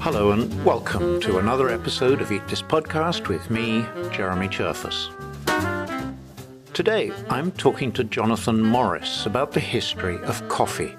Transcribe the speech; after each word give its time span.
Hello 0.00 0.32
and 0.32 0.64
welcome 0.64 1.18
to 1.20 1.38
another 1.38 1.70
episode 1.70 2.20
of 2.20 2.30
Eat 2.30 2.46
This 2.48 2.60
Podcast 2.60 3.28
with 3.28 3.50
me, 3.50 3.86
Jeremy 4.12 4.48
Cherfas. 4.48 5.08
Today 6.74 7.10
I'm 7.30 7.52
talking 7.52 7.90
to 7.92 8.04
Jonathan 8.04 8.60
Morris 8.60 9.24
about 9.24 9.52
the 9.52 9.60
history 9.60 10.18
of 10.24 10.46
coffee. 10.48 10.94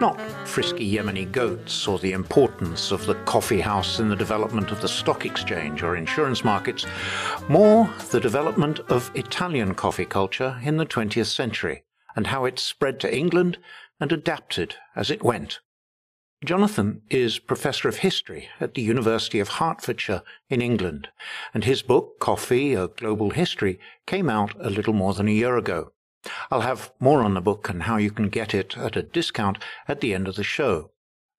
Not 0.00 0.20
frisky 0.46 0.88
Yemeni 0.92 1.32
goats 1.32 1.88
or 1.88 1.98
the 1.98 2.12
importance 2.12 2.92
of 2.92 3.04
the 3.06 3.14
coffee 3.24 3.60
house 3.60 3.98
in 3.98 4.08
the 4.08 4.16
development 4.16 4.70
of 4.70 4.80
the 4.80 4.88
stock 4.88 5.26
exchange 5.26 5.82
or 5.82 5.96
insurance 5.96 6.44
markets, 6.44 6.86
more 7.48 7.90
the 8.10 8.20
development 8.20 8.78
of 8.88 9.10
Italian 9.16 9.74
coffee 9.74 10.04
culture 10.04 10.60
in 10.62 10.76
the 10.76 10.86
20th 10.86 11.34
century 11.34 11.82
and 12.16 12.28
how 12.28 12.44
it 12.44 12.58
spread 12.58 13.00
to 13.00 13.16
England 13.16 13.58
and 14.00 14.12
adapted 14.12 14.76
as 14.94 15.10
it 15.10 15.22
went. 15.22 15.60
Jonathan 16.44 17.00
is 17.08 17.38
Professor 17.38 17.88
of 17.88 17.98
History 17.98 18.50
at 18.60 18.74
the 18.74 18.82
University 18.82 19.40
of 19.40 19.48
Hertfordshire 19.48 20.22
in 20.50 20.60
England, 20.60 21.08
and 21.54 21.64
his 21.64 21.80
book, 21.80 22.18
Coffee, 22.20 22.74
A 22.74 22.88
Global 22.88 23.30
History, 23.30 23.78
came 24.06 24.28
out 24.28 24.54
a 24.60 24.68
little 24.68 24.92
more 24.92 25.14
than 25.14 25.26
a 25.26 25.32
year 25.32 25.56
ago. 25.56 25.92
I'll 26.50 26.60
have 26.60 26.92
more 27.00 27.22
on 27.22 27.34
the 27.34 27.40
book 27.40 27.68
and 27.68 27.84
how 27.84 27.96
you 27.96 28.10
can 28.10 28.28
get 28.28 28.52
it 28.54 28.76
at 28.76 28.96
a 28.96 29.02
discount 29.02 29.58
at 29.88 30.00
the 30.00 30.12
end 30.12 30.28
of 30.28 30.36
the 30.36 30.44
show. 30.44 30.90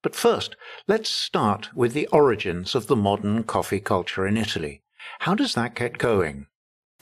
But 0.01 0.15
first, 0.15 0.55
let's 0.87 1.09
start 1.09 1.75
with 1.75 1.93
the 1.93 2.07
origins 2.07 2.73
of 2.75 2.87
the 2.87 2.95
modern 2.95 3.43
coffee 3.43 3.79
culture 3.79 4.25
in 4.25 4.37
Italy. 4.37 4.81
How 5.19 5.35
does 5.35 5.53
that 5.53 5.75
get 5.75 5.97
going? 5.97 6.47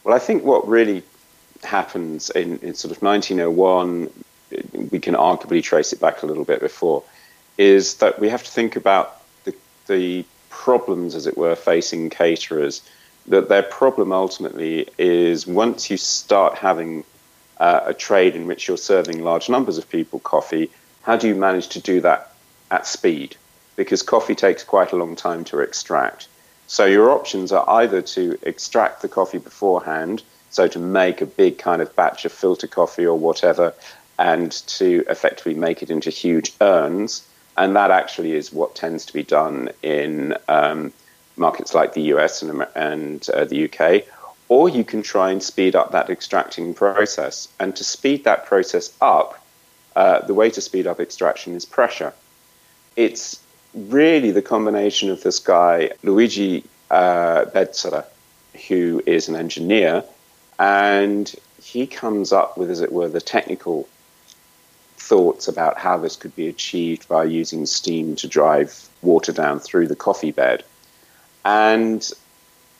Well, 0.03 0.15
I 0.15 0.19
think 0.19 0.43
what 0.43 0.67
really 0.67 1.03
happens 1.63 2.29
in, 2.29 2.59
in 2.59 2.73
sort 2.73 2.95
of 2.95 3.01
1901, 3.01 4.11
we 4.91 4.99
can 4.99 5.15
arguably 5.15 5.63
trace 5.63 5.93
it 5.93 5.99
back 5.99 6.23
a 6.23 6.25
little 6.25 6.45
bit 6.45 6.59
before 6.59 7.03
is 7.57 7.95
that 7.95 8.19
we 8.19 8.29
have 8.29 8.43
to 8.43 8.51
think 8.51 8.75
about 8.75 9.21
the, 9.43 9.55
the 9.87 10.25
problems, 10.49 11.15
as 11.15 11.27
it 11.27 11.37
were, 11.37 11.55
facing 11.55 12.09
caterers. 12.09 12.81
That 13.27 13.47
their 13.47 13.63
problem 13.63 14.11
ultimately 14.11 14.87
is 14.97 15.47
once 15.47 15.89
you 15.89 15.97
start 15.97 16.57
having 16.57 17.03
uh, 17.57 17.81
a 17.85 17.93
trade 17.93 18.35
in 18.35 18.47
which 18.47 18.67
you're 18.67 18.77
serving 18.77 19.23
large 19.23 19.49
numbers 19.49 19.77
of 19.77 19.89
people 19.89 20.19
coffee, 20.19 20.69
how 21.03 21.15
do 21.15 21.27
you 21.27 21.35
manage 21.35 21.69
to 21.69 21.79
do 21.79 22.01
that 22.01 22.33
at 22.71 22.85
speed? 22.85 23.35
Because 23.75 24.01
coffee 24.01 24.35
takes 24.35 24.63
quite 24.63 24.91
a 24.91 24.95
long 24.95 25.15
time 25.15 25.43
to 25.45 25.59
extract. 25.59 26.27
So 26.67 26.85
your 26.85 27.11
options 27.11 27.51
are 27.51 27.69
either 27.69 28.01
to 28.01 28.37
extract 28.41 29.01
the 29.01 29.09
coffee 29.09 29.37
beforehand, 29.37 30.23
so 30.53 30.67
to 30.67 30.77
make 30.77 31.19
a 31.19 31.25
big 31.25 31.57
kind 31.57 31.81
of 31.81 31.93
batch 31.95 32.25
of 32.25 32.31
filter 32.31 32.67
coffee 32.67 33.05
or 33.05 33.17
whatever, 33.17 33.73
and 34.19 34.51
to 34.67 35.03
effectively 35.09 35.55
make 35.55 35.81
it 35.81 35.89
into 35.89 36.11
huge 36.11 36.53
urns, 36.61 37.27
and 37.57 37.75
that 37.75 37.89
actually 37.89 38.33
is 38.33 38.53
what 38.53 38.75
tends 38.75 39.03
to 39.07 39.13
be 39.13 39.23
done 39.23 39.69
in 39.81 40.35
um, 40.47 40.93
markets 41.37 41.73
like 41.73 41.93
the 41.93 42.03
US 42.13 42.43
and, 42.43 42.67
and 42.75 43.27
uh, 43.31 43.45
the 43.45 43.65
UK. 43.67 44.03
Or 44.47 44.69
you 44.69 44.83
can 44.83 45.01
try 45.01 45.31
and 45.31 45.41
speed 45.41 45.75
up 45.75 45.91
that 45.91 46.11
extracting 46.11 46.75
process. 46.75 47.47
And 47.59 47.75
to 47.75 47.83
speed 47.83 48.23
that 48.25 48.45
process 48.45 48.95
up, 49.01 49.43
uh, 49.95 50.19
the 50.19 50.35
way 50.35 50.51
to 50.51 50.61
speed 50.61 50.85
up 50.85 50.99
extraction 50.99 51.55
is 51.55 51.65
pressure. 51.65 52.13
It's 52.95 53.39
really 53.73 54.29
the 54.29 54.43
combination 54.43 55.09
of 55.09 55.23
this 55.23 55.39
guy, 55.39 55.91
Luigi 56.03 56.63
uh, 56.91 57.45
Bezzera, 57.45 58.05
who 58.67 59.01
is 59.07 59.27
an 59.27 59.35
engineer, 59.35 60.03
and 60.59 61.33
he 61.61 61.87
comes 61.87 62.31
up 62.31 62.57
with, 62.57 62.69
as 62.69 62.81
it 62.81 62.91
were, 62.91 63.07
the 63.07 63.21
technical 63.21 63.87
thoughts 64.97 65.47
about 65.47 65.77
how 65.77 65.97
this 65.97 66.15
could 66.15 66.35
be 66.35 66.47
achieved 66.47 67.07
by 67.07 67.23
using 67.23 67.65
steam 67.65 68.15
to 68.15 68.27
drive 68.27 68.89
water 69.01 69.31
down 69.31 69.59
through 69.59 69.87
the 69.87 69.95
coffee 69.95 70.31
bed. 70.31 70.63
And 71.43 72.09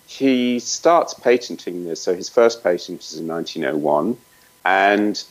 he 0.07 0.59
starts 0.59 1.13
patenting 1.13 1.85
this. 1.85 2.01
So 2.01 2.15
his 2.15 2.29
first 2.29 2.63
patent 2.63 3.01
is 3.01 3.19
in 3.19 3.27
1901. 3.27 4.17
And 4.63 5.23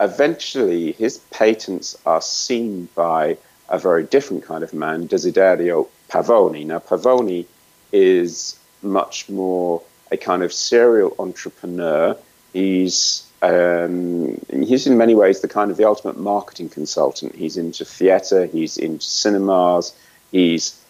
eventually 0.00 0.92
his 0.92 1.18
patents 1.30 1.96
are 2.04 2.22
seen 2.22 2.88
by 2.94 3.38
a 3.68 3.78
very 3.78 4.04
different 4.04 4.44
kind 4.44 4.64
of 4.64 4.74
man, 4.74 5.08
Desiderio 5.08 5.88
Pavoni. 6.08 6.66
Now, 6.66 6.80
Pavoni 6.80 7.46
is 7.92 8.58
much 8.82 9.28
more 9.28 9.82
a 10.12 10.16
kind 10.16 10.42
of 10.42 10.52
serial 10.52 11.16
entrepreneur. 11.18 12.16
He's 12.52 13.26
um, 13.42 14.40
he's 14.50 14.86
in 14.86 14.96
many 14.96 15.16
ways 15.16 15.40
the 15.40 15.48
kind 15.48 15.70
of 15.72 15.76
the 15.76 15.84
ultimate 15.84 16.16
marketing 16.16 16.68
consultant. 16.68 17.34
He's 17.34 17.56
into 17.56 17.84
theatre, 17.84 18.46
he's 18.46 18.76
into 18.76 19.04
cinemas, 19.04 19.92
he's 20.30 20.80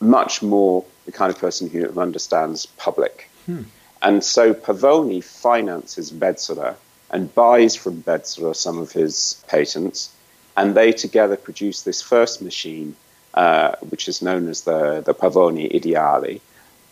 much 0.00 0.40
more 0.40 0.84
the 1.04 1.12
kind 1.12 1.30
of 1.30 1.38
person 1.38 1.68
who 1.68 2.00
understands 2.00 2.64
public. 2.64 3.28
Hmm. 3.44 3.64
And 4.00 4.24
so 4.24 4.54
Pavoni 4.54 5.22
finances 5.22 6.10
Bezzera 6.10 6.76
and 7.10 7.34
buys 7.34 7.76
from 7.76 8.02
Bezzera 8.02 8.56
some 8.56 8.78
of 8.78 8.92
his 8.92 9.44
patents, 9.46 10.10
and 10.56 10.74
they 10.74 10.92
together 10.92 11.36
produce 11.36 11.82
this 11.82 12.00
first 12.00 12.40
machine, 12.40 12.96
uh, 13.34 13.76
which 13.90 14.08
is 14.08 14.22
known 14.22 14.48
as 14.48 14.62
the, 14.62 15.02
the 15.02 15.12
Pavoni 15.12 15.70
Ideale, 15.74 16.40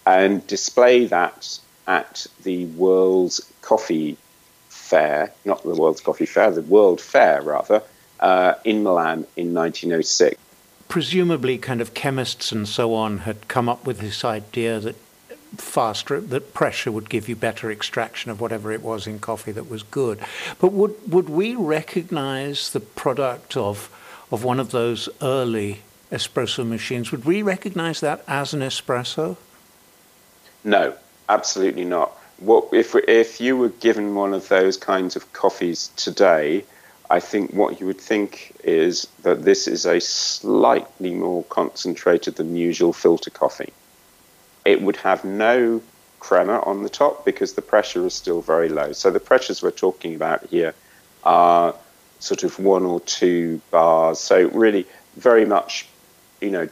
and 0.04 0.46
display 0.46 1.06
that 1.06 1.58
at 1.88 2.26
the 2.44 2.66
World's 2.66 3.40
Coffee 3.62 4.16
Fair, 4.68 5.32
not 5.44 5.62
the 5.64 5.74
World's 5.74 6.00
Coffee 6.00 6.26
Fair, 6.26 6.50
the 6.52 6.62
World 6.62 7.00
Fair 7.00 7.42
rather, 7.42 7.82
uh, 8.20 8.54
in 8.64 8.82
Milan 8.82 9.26
in 9.36 9.54
1906. 9.54 10.40
Presumably, 10.88 11.58
kind 11.58 11.80
of 11.80 11.94
chemists 11.94 12.52
and 12.52 12.68
so 12.68 12.94
on 12.94 13.18
had 13.18 13.48
come 13.48 13.68
up 13.68 13.84
with 13.84 13.98
this 13.98 14.24
idea 14.24 14.78
that 14.80 14.96
faster 15.56 16.20
that 16.20 16.52
pressure 16.52 16.92
would 16.92 17.08
give 17.08 17.26
you 17.28 17.34
better 17.34 17.70
extraction 17.70 18.30
of 18.30 18.38
whatever 18.38 18.70
it 18.70 18.82
was 18.82 19.06
in 19.06 19.18
coffee 19.18 19.52
that 19.52 19.68
was 19.68 19.82
good. 19.82 20.20
But 20.60 20.72
would 20.72 20.94
would 21.10 21.28
we 21.28 21.54
recognize 21.54 22.70
the 22.70 22.80
product 22.80 23.56
of 23.56 23.90
of 24.30 24.44
one 24.44 24.60
of 24.60 24.72
those 24.72 25.08
early 25.22 25.80
espresso 26.12 26.66
machines? 26.66 27.10
Would 27.12 27.24
we 27.24 27.42
recognize 27.42 28.00
that 28.00 28.22
as 28.28 28.52
an 28.52 28.60
espresso? 28.60 29.36
No, 30.64 30.94
absolutely 31.28 31.84
not 31.84 32.18
what 32.38 32.68
if 32.72 32.94
if 32.94 33.40
you 33.40 33.56
were 33.56 33.68
given 33.68 34.14
one 34.14 34.32
of 34.32 34.48
those 34.48 34.76
kinds 34.76 35.16
of 35.16 35.32
coffees 35.32 35.90
today? 35.96 36.64
I 37.10 37.20
think 37.20 37.52
what 37.52 37.80
you 37.80 37.86
would 37.86 38.00
think 38.00 38.54
is 38.62 39.08
that 39.22 39.42
this 39.42 39.66
is 39.66 39.86
a 39.86 40.00
slightly 40.00 41.14
more 41.14 41.42
concentrated 41.44 42.36
than 42.36 42.54
usual 42.54 42.92
filter 42.92 43.30
coffee. 43.30 43.72
It 44.64 44.82
would 44.82 44.96
have 44.96 45.24
no 45.24 45.82
crema 46.20 46.60
on 46.60 46.82
the 46.82 46.88
top 46.88 47.24
because 47.24 47.54
the 47.54 47.62
pressure 47.62 48.04
is 48.06 48.14
still 48.14 48.42
very 48.42 48.68
low. 48.68 48.92
So 48.92 49.10
the 49.10 49.20
pressures 49.20 49.62
we're 49.62 49.70
talking 49.70 50.14
about 50.14 50.46
here 50.46 50.74
are 51.24 51.74
sort 52.20 52.44
of 52.44 52.58
one 52.58 52.84
or 52.84 53.00
two 53.00 53.60
bars. 53.70 54.20
So 54.20 54.48
really, 54.48 54.86
very 55.16 55.46
much, 55.46 55.88
you 56.40 56.50
know, 56.50 56.68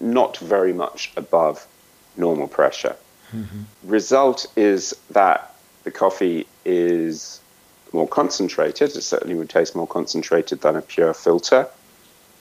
not 0.00 0.36
very 0.38 0.72
much 0.72 1.12
above 1.16 1.66
normal 2.16 2.48
pressure. 2.48 2.96
Mm-hmm. 3.34 3.62
Result 3.84 4.46
is 4.56 4.96
that 5.10 5.54
the 5.84 5.90
coffee 5.90 6.46
is 6.64 7.40
more 7.92 8.08
concentrated. 8.08 8.94
It 8.96 9.02
certainly 9.02 9.34
would 9.34 9.50
taste 9.50 9.74
more 9.74 9.86
concentrated 9.86 10.60
than 10.60 10.76
a 10.76 10.82
pure 10.82 11.14
filter. 11.14 11.68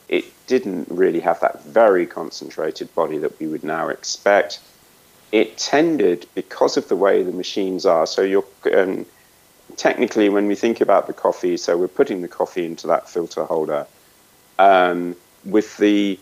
It 0.10 0.26
didn't 0.48 0.88
really 0.90 1.20
have 1.20 1.40
that 1.42 1.64
very 1.64 2.06
concentrated 2.06 2.94
body 2.96 3.18
that 3.18 3.40
we 3.40 3.48
would 3.48 3.64
now 3.64 3.90
expect. 3.90 4.60
It 5.32 5.58
tended, 5.58 6.26
because 6.36 6.78
of 6.78 6.88
the 6.88 6.96
way 6.96 7.24
the 7.24 7.34
machines 7.34 7.86
are, 7.86 8.08
so 8.08 8.22
you're 8.22 8.46
um, 8.74 9.06
technically, 9.76 10.30
when 10.30 10.48
we 10.48 10.56
think 10.56 10.80
about 10.80 11.08
the 11.08 11.14
coffee, 11.14 11.58
so 11.58 11.78
we're 11.78 11.90
putting 11.90 12.22
the 12.22 12.28
coffee 12.30 12.66
into 12.66 12.88
that 12.88 13.10
filter 13.10 13.44
holder. 13.44 13.86
Um, 14.60 15.16
with 15.46 15.78
the 15.78 16.20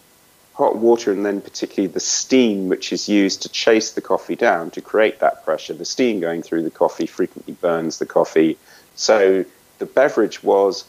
hot 0.56 0.78
water 0.78 1.12
and 1.12 1.26
then 1.26 1.42
particularly 1.42 1.94
the 1.94 2.00
steam 2.00 2.70
which 2.70 2.94
is 2.94 3.10
used 3.10 3.42
to 3.42 3.50
chase 3.50 3.92
the 3.92 4.02
coffee 4.02 4.38
down 4.38 4.72
to 4.72 4.82
create 4.82 5.20
that 5.20 5.44
pressure. 5.44 5.74
The 5.74 5.84
steam 5.84 6.22
going 6.22 6.42
through 6.42 6.64
the 6.64 6.72
coffee 6.72 7.06
frequently 7.06 7.54
burns 7.56 8.00
the 8.00 8.06
coffee. 8.06 8.58
So 8.96 9.44
the 9.80 9.86
beverage 9.86 10.44
was 10.44 10.86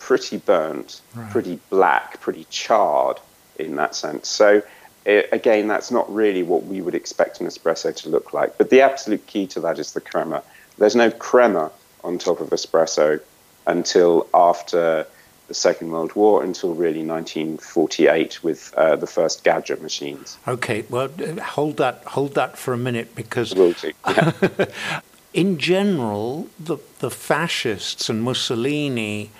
pretty 0.00 0.38
burnt, 0.38 1.00
right. 1.14 1.30
pretty 1.30 1.60
black, 1.70 2.20
pretty 2.20 2.44
charred 2.50 3.18
in 3.56 3.76
that 3.76 3.94
sense. 3.94 4.28
So 4.28 4.62
it, 5.04 5.28
again, 5.30 5.68
that's 5.68 5.92
not 5.92 6.12
really 6.12 6.42
what 6.42 6.64
we 6.64 6.80
would 6.80 6.96
expect 6.96 7.40
an 7.40 7.46
espresso 7.46 7.94
to 7.94 8.08
look 8.08 8.32
like. 8.32 8.58
But 8.58 8.70
the 8.70 8.80
absolute 8.80 9.24
key 9.28 9.46
to 9.48 9.60
that 9.60 9.78
is 9.78 9.92
the 9.92 10.00
crema. 10.00 10.42
There's 10.76 10.96
no 10.96 11.12
crema 11.12 11.70
on 12.02 12.18
top 12.18 12.40
of 12.40 12.50
espresso 12.50 13.20
until 13.64 14.26
after 14.34 15.06
the 15.48 15.54
Second 15.54 15.90
World 15.90 16.14
War 16.14 16.44
until 16.44 16.74
really 16.74 17.04
1948 17.04 18.44
with 18.44 18.72
uh, 18.76 18.96
the 18.96 19.06
first 19.06 19.44
Gaggia 19.44 19.80
machines. 19.80 20.38
Okay, 20.46 20.84
well, 20.88 21.08
hold 21.42 21.78
that 21.78 22.04
hold 22.04 22.34
that 22.34 22.56
for 22.56 22.72
a 22.74 22.78
minute 22.78 23.14
because 23.14 23.54
yeah. 23.54 24.66
in 25.34 25.58
general, 25.58 26.48
the 26.60 26.76
the 27.00 27.10
fascists 27.10 28.08
and 28.08 28.22
Mussolini 28.22 29.30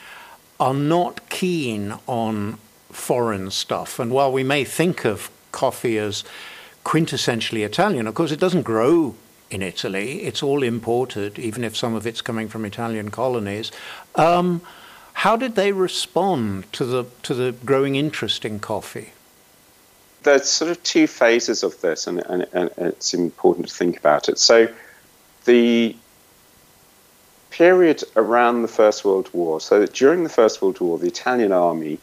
are 0.58 0.74
not 0.74 1.28
keen 1.28 1.94
on 2.06 2.58
foreign 2.90 3.50
stuff. 3.50 3.98
And 3.98 4.10
while 4.10 4.32
we 4.32 4.42
may 4.42 4.64
think 4.64 5.04
of 5.04 5.30
coffee 5.52 5.98
as 5.98 6.24
quintessentially 6.84 7.64
Italian, 7.64 8.06
of 8.06 8.14
course, 8.14 8.32
it 8.32 8.40
doesn't 8.40 8.62
grow 8.62 9.14
in 9.50 9.62
Italy. 9.62 10.22
It's 10.22 10.42
all 10.42 10.62
imported, 10.62 11.38
even 11.38 11.64
if 11.64 11.76
some 11.76 11.94
of 11.94 12.06
it's 12.06 12.20
coming 12.20 12.48
from 12.48 12.64
Italian 12.64 13.10
colonies. 13.10 13.70
Um, 14.14 14.62
how 15.18 15.36
did 15.36 15.56
they 15.56 15.72
respond 15.72 16.72
to 16.72 16.84
the 16.84 17.04
to 17.24 17.34
the 17.34 17.50
growing 17.64 17.96
interest 17.96 18.44
in 18.44 18.60
coffee? 18.60 19.12
There's 20.22 20.48
sort 20.48 20.70
of 20.70 20.80
two 20.84 21.06
phases 21.08 21.64
of 21.64 21.80
this, 21.80 22.06
and, 22.06 22.20
and, 22.20 22.46
and 22.52 22.70
it's 22.76 23.14
important 23.14 23.68
to 23.68 23.74
think 23.74 23.98
about 23.98 24.28
it. 24.28 24.38
So, 24.38 24.68
the 25.44 25.96
period 27.50 28.04
around 28.14 28.62
the 28.62 28.68
First 28.68 29.04
World 29.04 29.28
War. 29.32 29.60
So 29.60 29.86
during 29.86 30.22
the 30.22 30.28
First 30.28 30.62
World 30.62 30.80
War, 30.80 30.98
the 30.98 31.08
Italian 31.08 31.50
army 31.50 31.98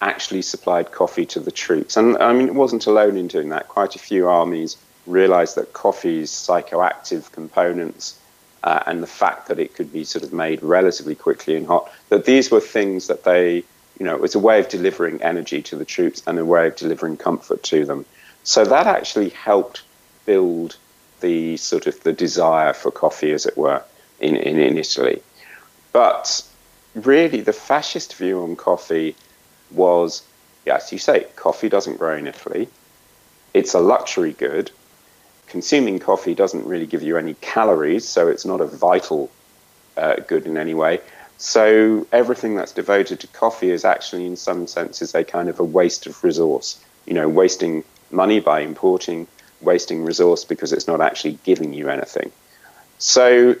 actually 0.00 0.40
supplied 0.40 0.92
coffee 0.92 1.26
to 1.26 1.40
the 1.40 1.50
troops. 1.50 1.96
And 1.98 2.16
I 2.18 2.32
mean, 2.32 2.46
it 2.46 2.54
wasn't 2.54 2.86
alone 2.86 3.18
in 3.18 3.26
doing 3.28 3.50
that. 3.50 3.68
Quite 3.68 3.94
a 3.96 3.98
few 3.98 4.28
armies 4.28 4.78
realized 5.06 5.56
that 5.56 5.74
coffee's 5.74 6.30
psychoactive 6.30 7.30
components 7.32 8.18
uh, 8.62 8.82
and 8.86 9.02
the 9.02 9.06
fact 9.06 9.48
that 9.48 9.58
it 9.58 9.74
could 9.74 9.92
be 9.92 10.04
sort 10.04 10.24
of 10.24 10.32
made 10.32 10.62
relatively 10.62 11.14
quickly 11.14 11.56
and 11.56 11.66
hot, 11.66 11.90
that 12.08 12.24
these 12.24 12.50
were 12.50 12.60
things 12.60 13.06
that 13.06 13.24
they, 13.24 13.56
you 13.98 14.06
know, 14.06 14.14
it 14.14 14.20
was 14.20 14.34
a 14.34 14.38
way 14.38 14.58
of 14.58 14.68
delivering 14.68 15.22
energy 15.22 15.62
to 15.62 15.76
the 15.76 15.84
troops 15.84 16.22
and 16.26 16.38
a 16.38 16.44
way 16.44 16.66
of 16.66 16.76
delivering 16.76 17.16
comfort 17.16 17.62
to 17.62 17.84
them. 17.84 18.04
So 18.42 18.64
that 18.64 18.86
actually 18.86 19.30
helped 19.30 19.82
build 20.24 20.76
the 21.20 21.56
sort 21.56 21.86
of 21.86 22.02
the 22.02 22.12
desire 22.12 22.72
for 22.72 22.90
coffee, 22.90 23.32
as 23.32 23.46
it 23.46 23.56
were, 23.56 23.82
in, 24.20 24.36
in, 24.36 24.58
in 24.58 24.78
Italy. 24.78 25.22
But 25.92 26.44
really, 26.94 27.40
the 27.40 27.52
fascist 27.52 28.14
view 28.16 28.42
on 28.42 28.56
coffee 28.56 29.16
was, 29.70 30.22
as 30.66 30.92
you 30.92 30.98
say, 30.98 31.26
coffee 31.36 31.68
doesn't 31.68 31.96
grow 31.96 32.16
in 32.16 32.26
Italy. 32.26 32.68
It's 33.54 33.74
a 33.74 33.80
luxury 33.80 34.32
good 34.32 34.70
consuming 35.46 35.98
coffee 35.98 36.34
doesn't 36.34 36.66
really 36.66 36.86
give 36.86 37.02
you 37.02 37.16
any 37.16 37.34
calories, 37.34 38.06
so 38.06 38.28
it's 38.28 38.44
not 38.44 38.60
a 38.60 38.66
vital 38.66 39.30
uh, 39.96 40.16
good 40.26 40.46
in 40.46 40.56
any 40.56 40.74
way. 40.74 41.00
So 41.38 42.06
everything 42.12 42.54
that's 42.54 42.72
devoted 42.72 43.20
to 43.20 43.26
coffee 43.28 43.70
is 43.70 43.84
actually, 43.84 44.26
in 44.26 44.36
some 44.36 44.66
senses, 44.66 45.14
a 45.14 45.24
kind 45.24 45.48
of 45.48 45.60
a 45.60 45.64
waste 45.64 46.06
of 46.06 46.22
resource. 46.24 46.82
You 47.06 47.14
know, 47.14 47.28
wasting 47.28 47.84
money 48.10 48.40
by 48.40 48.60
importing, 48.60 49.26
wasting 49.60 50.04
resource 50.04 50.44
because 50.44 50.72
it's 50.72 50.86
not 50.86 51.00
actually 51.00 51.38
giving 51.44 51.72
you 51.72 51.88
anything. 51.88 52.32
So, 52.98 53.56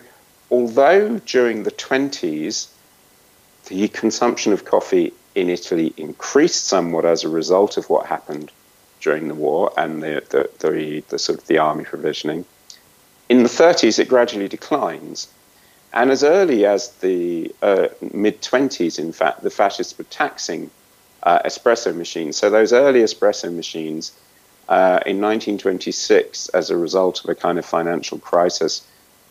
although 0.50 1.18
during 1.18 1.62
the 1.62 1.70
20s, 1.70 2.68
the 3.68 3.88
consumption 3.88 4.52
of 4.52 4.64
coffee 4.64 5.12
in 5.34 5.50
Italy 5.50 5.92
increased 5.96 6.64
somewhat 6.64 7.04
as 7.04 7.24
a 7.24 7.28
result 7.28 7.76
of 7.76 7.90
what 7.90 8.06
happened 8.06 8.50
during 9.06 9.28
the 9.28 9.36
war 9.36 9.72
and 9.78 10.02
the, 10.02 10.20
the, 10.30 10.50
the, 10.58 11.04
the, 11.10 11.18
sort 11.18 11.38
of 11.38 11.46
the 11.46 11.58
army 11.58 11.84
provisioning. 11.84 12.44
In 13.28 13.44
the 13.44 13.48
30s, 13.48 14.00
it 14.00 14.08
gradually 14.08 14.48
declines. 14.48 15.28
And 15.92 16.10
as 16.10 16.24
early 16.24 16.66
as 16.66 16.90
the 17.06 17.54
uh, 17.62 17.86
mid 18.12 18.42
20s, 18.42 18.98
in 18.98 19.12
fact, 19.12 19.44
the 19.44 19.50
fascists 19.50 19.96
were 19.96 20.10
taxing 20.24 20.72
uh, 21.22 21.38
espresso 21.44 21.94
machines. 21.94 22.36
So 22.36 22.50
those 22.50 22.72
early 22.72 23.00
espresso 23.00 23.54
machines 23.54 24.10
uh, 24.68 24.98
in 25.06 25.20
1926, 25.20 26.48
as 26.48 26.70
a 26.70 26.76
result 26.76 27.22
of 27.22 27.30
a 27.30 27.36
kind 27.36 27.60
of 27.60 27.64
financial 27.64 28.18
crisis, 28.18 28.84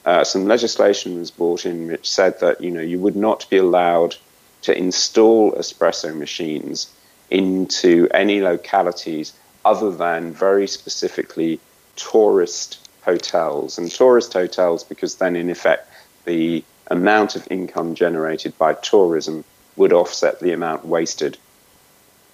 uh, 0.06 0.24
some 0.24 0.45
legislation 0.45 1.19
was 1.19 1.31
brought 1.31 1.66
in 1.66 1.88
which 1.88 2.10
said 2.10 2.39
that 2.39 2.62
you 2.62 2.71
know 2.71 2.86
you 2.92 3.00
would 3.00 3.18
not 3.18 3.50
be 3.50 3.57
allowed 3.57 4.16
to 4.62 4.71
install 4.78 5.51
espresso 5.54 6.16
machines 6.16 6.88
into 7.30 8.07
any 8.13 8.39
localities 8.39 9.33
other 9.66 9.92
than 9.92 10.32
very 10.32 10.68
specifically 10.68 11.60
tourist 11.96 12.88
hotels. 13.04 13.78
And 13.78 13.92
tourist 13.92 14.32
hotels, 14.34 14.84
because 14.84 15.16
then 15.16 15.36
in 15.36 15.50
effect 15.50 15.90
the 16.26 16.64
amount 16.88 17.36
of 17.36 17.48
income 17.52 17.96
generated 17.96 18.58
by 18.58 18.74
tourism 18.76 19.44
would 19.76 19.92
offset 19.92 20.40
the 20.40 20.52
amount 20.52 20.86
wasted 20.86 21.38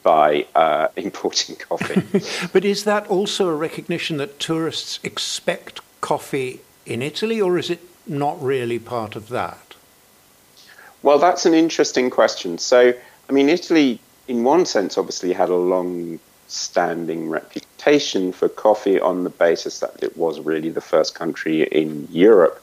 by 0.04 0.46
uh, 0.56 0.88
importing 0.96 1.56
coffee. 1.56 2.48
but 2.54 2.66
is 2.66 2.84
that 2.84 3.08
also 3.08 3.48
a 3.48 3.56
recognition 3.56 4.18
that 4.18 4.40
tourists 4.40 5.00
expect 5.04 5.80
coffee 6.02 6.62
in 6.86 7.02
Italy, 7.02 7.40
or 7.40 7.58
is 7.58 7.70
it 7.70 7.80
not 8.08 8.42
really 8.42 8.80
part 8.80 9.16
of 9.16 9.30
that? 9.30 9.76
Well, 11.04 11.20
that's 11.20 11.46
an 11.46 11.54
interesting 11.54 12.10
question. 12.10 12.58
So, 12.58 12.94
I 13.30 13.32
mean, 13.32 13.50
Italy, 13.50 14.00
in 14.28 14.44
one 14.44 14.66
sense, 14.66 14.98
obviously 14.98 15.34
had 15.34 15.50
a 15.50 15.56
long 15.56 16.20
standing 16.52 17.30
reputation 17.30 18.34
for 18.34 18.50
coffee 18.50 19.00
on 19.00 19.24
the 19.24 19.30
basis 19.30 19.80
that 19.80 20.04
it 20.04 20.18
was 20.18 20.40
really 20.42 20.70
the 20.70 20.82
first 20.82 21.16
country 21.16 21.64
in 21.64 22.08
Europe 22.12 22.62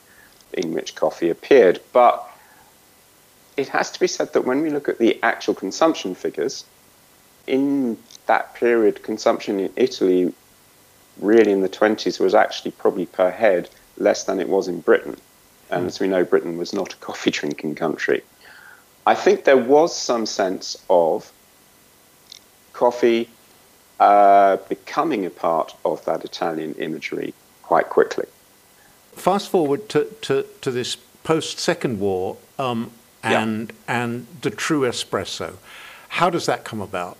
in 0.52 0.74
which 0.74 0.94
coffee 0.94 1.30
appeared. 1.30 1.80
But 1.92 2.28
it 3.56 3.68
has 3.68 3.90
to 3.92 4.00
be 4.00 4.06
said 4.06 4.34
that 4.34 4.44
when 4.44 4.60
we 4.60 4.68
look 4.68 4.88
at 4.90 4.98
the 4.98 5.18
actual 5.22 5.54
consumption 5.54 6.14
figures, 6.14 6.64
in 7.46 7.96
that 8.26 8.54
period, 8.54 9.02
consumption 9.02 9.58
in 9.58 9.72
Italy, 9.74 10.34
really 11.18 11.50
in 11.50 11.62
the 11.62 11.68
20s, 11.68 12.20
was 12.20 12.34
actually 12.34 12.72
probably 12.72 13.06
per 13.06 13.30
head 13.30 13.70
less 13.96 14.24
than 14.24 14.38
it 14.38 14.50
was 14.50 14.68
in 14.68 14.80
Britain. 14.80 15.16
And 15.70 15.86
as 15.86 15.98
we 15.98 16.08
know, 16.08 16.24
Britain 16.24 16.58
was 16.58 16.74
not 16.74 16.92
a 16.92 16.96
coffee 17.08 17.30
drinking 17.30 17.74
country. 17.76 18.22
I 19.06 19.14
think 19.14 19.44
there 19.44 19.56
was 19.56 19.96
some 19.96 20.26
sense 20.26 20.76
of 20.90 21.32
coffee 22.74 23.30
uh, 24.00 24.56
becoming 24.68 25.26
a 25.26 25.30
part 25.30 25.74
of 25.84 26.04
that 26.04 26.24
Italian 26.24 26.74
imagery 26.74 27.34
quite 27.62 27.88
quickly. 27.88 28.26
Fast 29.12 29.50
forward 29.50 29.88
to, 29.90 30.04
to, 30.22 30.46
to 30.60 30.70
this 30.70 30.96
post 31.24 31.58
Second 31.58 32.00
War 32.00 32.36
um, 32.58 32.92
and, 33.22 33.70
yeah. 33.70 34.02
and 34.02 34.26
the 34.42 34.50
true 34.50 34.82
espresso. 34.82 35.54
How 36.08 36.30
does 36.30 36.46
that 36.46 36.64
come 36.64 36.80
about? 36.80 37.16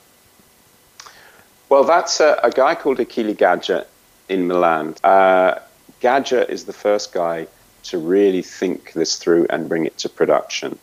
Well, 1.69 1.85
that's 1.85 2.21
a, 2.21 2.39
a 2.43 2.51
guy 2.51 2.75
called 2.75 3.01
Achille 3.01 3.35
Gaggia 3.35 3.87
in 4.29 4.47
Milan. 4.47 4.95
Uh, 5.05 5.57
Gaggia 6.01 6.49
is 6.49 6.65
the 6.65 6.73
first 6.73 7.13
guy 7.13 7.47
to 7.85 7.99
really 7.99 8.43
think 8.43 8.93
this 8.93 9.17
through 9.17 9.47
and 9.51 9.69
bring 9.69 9.85
it 9.85 9.99
to 9.99 10.09
production. 10.09 10.79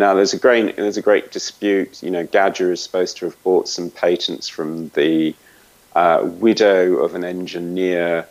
Now, 0.00 0.14
there's 0.14 0.32
a 0.32 0.38
great 0.38 0.76
there's 0.76 0.96
a 0.96 1.02
great 1.02 1.30
dispute. 1.30 2.02
You 2.02 2.10
know, 2.10 2.24
Gaggia 2.26 2.72
is 2.72 2.82
supposed 2.82 3.18
to 3.18 3.26
have 3.26 3.42
bought 3.42 3.68
some 3.68 3.90
patents 3.90 4.48
from 4.48 4.88
the 4.94 5.34
uh, 5.94 6.20
widow 6.24 6.94
of 7.04 7.14
an 7.14 7.22
engineer 7.22 8.26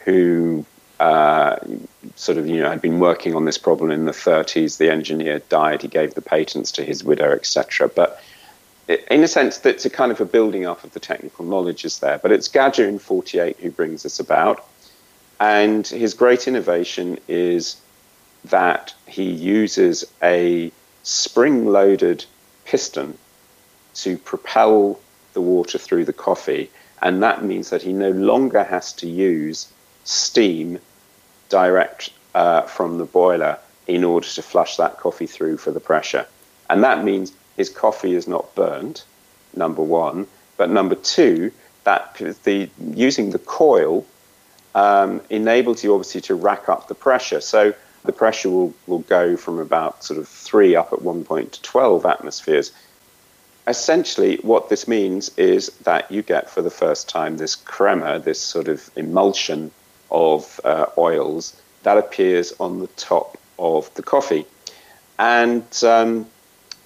who 0.00 0.66
uh, 1.00 1.56
sort 2.14 2.36
of 2.36 2.46
you 2.46 2.60
know 2.60 2.68
had 2.68 2.82
been 2.82 3.00
working 3.00 3.34
on 3.34 3.46
this 3.46 3.56
problem 3.56 3.90
in 3.90 4.04
the 4.04 4.12
30s. 4.12 4.76
The 4.76 4.90
engineer 4.90 5.38
died. 5.48 5.80
He 5.80 5.88
gave 5.88 6.12
the 6.12 6.20
patents 6.20 6.70
to 6.72 6.84
his 6.84 7.02
widow, 7.02 7.30
etc. 7.30 7.88
But 7.88 8.22
in 8.86 9.24
a 9.24 9.28
sense, 9.28 9.56
that's 9.56 9.86
a 9.86 9.90
kind 9.90 10.12
of 10.12 10.20
a 10.20 10.26
building 10.26 10.66
up 10.66 10.84
of 10.84 10.92
the 10.92 11.00
technical 11.00 11.46
knowledge 11.46 11.86
is 11.86 12.00
there. 12.00 12.18
But 12.18 12.32
it's 12.32 12.48
Gaggia 12.48 12.86
in 12.86 12.98
48 12.98 13.60
who 13.60 13.70
brings 13.70 14.02
this 14.02 14.20
about, 14.20 14.62
and 15.40 15.86
his 15.86 16.12
great 16.12 16.46
innovation 16.46 17.18
is 17.28 17.80
that 18.44 18.92
he 19.06 19.30
uses 19.30 20.04
a 20.22 20.70
spring-loaded 21.04 22.24
piston 22.64 23.16
to 23.94 24.18
propel 24.18 24.98
the 25.32 25.40
water 25.40 25.78
through 25.78 26.04
the 26.04 26.12
coffee 26.12 26.70
and 27.02 27.22
that 27.22 27.44
means 27.44 27.70
that 27.70 27.82
he 27.82 27.92
no 27.92 28.10
longer 28.10 28.64
has 28.64 28.92
to 28.94 29.06
use 29.06 29.70
steam 30.04 30.78
direct 31.50 32.10
uh, 32.34 32.62
from 32.62 32.98
the 32.98 33.04
boiler 33.04 33.58
in 33.86 34.02
order 34.04 34.26
to 34.26 34.42
flush 34.42 34.76
that 34.78 34.98
coffee 34.98 35.26
through 35.26 35.58
for 35.58 35.70
the 35.70 35.80
pressure. 35.80 36.26
And 36.70 36.82
that 36.82 37.04
means 37.04 37.32
his 37.56 37.68
coffee 37.68 38.14
is 38.14 38.26
not 38.26 38.54
burnt, 38.54 39.04
number 39.54 39.82
one. 39.82 40.26
But 40.56 40.70
number 40.70 40.94
two, 40.94 41.52
that 41.84 42.14
the 42.44 42.70
using 42.94 43.30
the 43.30 43.38
coil 43.38 44.06
um, 44.74 45.20
enables 45.28 45.84
you 45.84 45.92
obviously 45.92 46.22
to 46.22 46.34
rack 46.34 46.68
up 46.68 46.88
the 46.88 46.94
pressure. 46.94 47.42
So 47.42 47.74
the 48.04 48.12
pressure 48.12 48.50
will, 48.50 48.74
will 48.86 49.00
go 49.00 49.36
from 49.36 49.58
about 49.58 50.04
sort 50.04 50.18
of 50.18 50.28
three 50.28 50.76
up 50.76 50.92
at 50.92 51.02
one 51.02 51.24
point 51.24 51.52
to 51.52 51.62
12 51.62 52.04
atmospheres 52.06 52.72
essentially, 53.66 54.36
what 54.42 54.68
this 54.68 54.86
means 54.86 55.30
is 55.36 55.68
that 55.84 56.10
you 56.10 56.22
get 56.22 56.50
for 56.50 56.62
the 56.62 56.70
first 56.70 57.08
time 57.08 57.36
this 57.36 57.54
crema, 57.54 58.18
this 58.18 58.40
sort 58.40 58.68
of 58.68 58.90
emulsion 58.96 59.70
of 60.10 60.60
uh, 60.64 60.86
oils 60.98 61.60
that 61.82 61.96
appears 61.96 62.52
on 62.60 62.80
the 62.80 62.86
top 62.88 63.38
of 63.58 63.92
the 63.94 64.02
coffee. 64.02 64.46
And 65.18 65.64
um, 65.84 66.26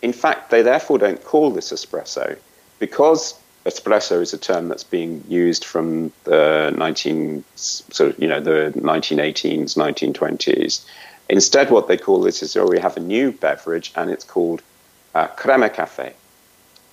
in 0.03 0.13
fact, 0.13 0.51
they 0.51 0.63
therefore 0.63 0.99
don't 0.99 1.23
call 1.25 1.51
this 1.51 1.73
espresso 1.73 2.39
because 2.79 3.35
espresso 3.69 4.21
is 4.23 4.33
a 4.33 4.39
term 4.39 4.69
that's 4.69 4.85
being 4.85 5.23
used 5.29 5.65
from 5.65 6.13
the 6.25 6.75
19 6.77 7.45
sort 7.57 8.11
of 8.11 8.19
you 8.19 8.29
know 8.29 8.41
the 8.41 8.73
1918s 8.77 9.77
1920s 9.77 10.85
instead 11.29 11.71
what 11.71 11.87
they 11.89 11.97
call 11.97 12.21
this 12.21 12.43
is 12.43 12.57
oh 12.57 12.67
we 12.67 12.81
have 12.81 12.97
a 12.97 13.01
new 13.01 13.31
beverage 13.31 13.93
and 13.95 14.11
it's 14.11 14.25
called 14.25 14.63
uh, 15.15 15.27
crema 15.29 15.69
cafe. 15.69 16.15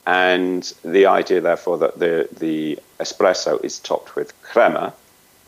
And 0.05 0.63
the 0.83 1.07
idea, 1.07 1.41
therefore, 1.41 1.79
that 1.79 1.99
the, 1.99 2.27
the 2.31 2.79
espresso 2.99 3.63
is 3.63 3.79
topped 3.79 4.15
with 4.15 4.39
crema 4.41 4.93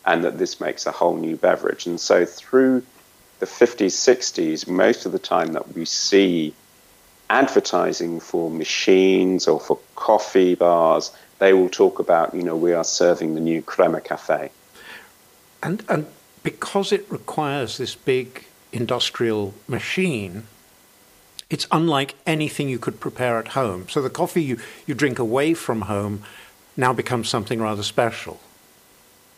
and 0.05 0.23
that 0.23 0.37
this 0.37 0.59
makes 0.59 0.85
a 0.85 0.91
whole 0.91 1.15
new 1.15 1.35
beverage. 1.35 1.85
And 1.85 1.99
so 1.99 2.25
through 2.25 2.83
the 3.39 3.45
50s, 3.45 3.93
60s, 3.93 4.67
most 4.67 5.05
of 5.05 5.11
the 5.11 5.19
time 5.19 5.53
that 5.53 5.73
we 5.75 5.85
see 5.85 6.53
advertising 7.29 8.19
for 8.19 8.49
machines 8.49 9.47
or 9.47 9.59
for 9.59 9.79
coffee 9.95 10.55
bars, 10.55 11.11
they 11.39 11.53
will 11.53 11.69
talk 11.69 11.99
about, 11.99 12.33
you 12.33 12.43
know, 12.43 12.55
we 12.55 12.73
are 12.73 12.83
serving 12.83 13.35
the 13.35 13.41
new 13.41 13.61
crema 13.61 14.01
cafe. 14.01 14.49
And, 15.61 15.83
and 15.89 16.07
because 16.43 16.91
it 16.91 17.05
requires 17.09 17.77
this 17.77 17.95
big 17.95 18.45
industrial 18.71 19.53
machine, 19.67 20.43
it's 21.49 21.67
unlike 21.71 22.15
anything 22.25 22.69
you 22.69 22.79
could 22.79 22.99
prepare 22.99 23.37
at 23.37 23.49
home. 23.49 23.87
So 23.89 24.01
the 24.01 24.09
coffee 24.09 24.43
you, 24.43 24.59
you 24.85 24.93
drink 24.93 25.19
away 25.19 25.53
from 25.53 25.81
home 25.81 26.23
now 26.75 26.93
becomes 26.93 27.29
something 27.29 27.61
rather 27.61 27.83
special. 27.83 28.39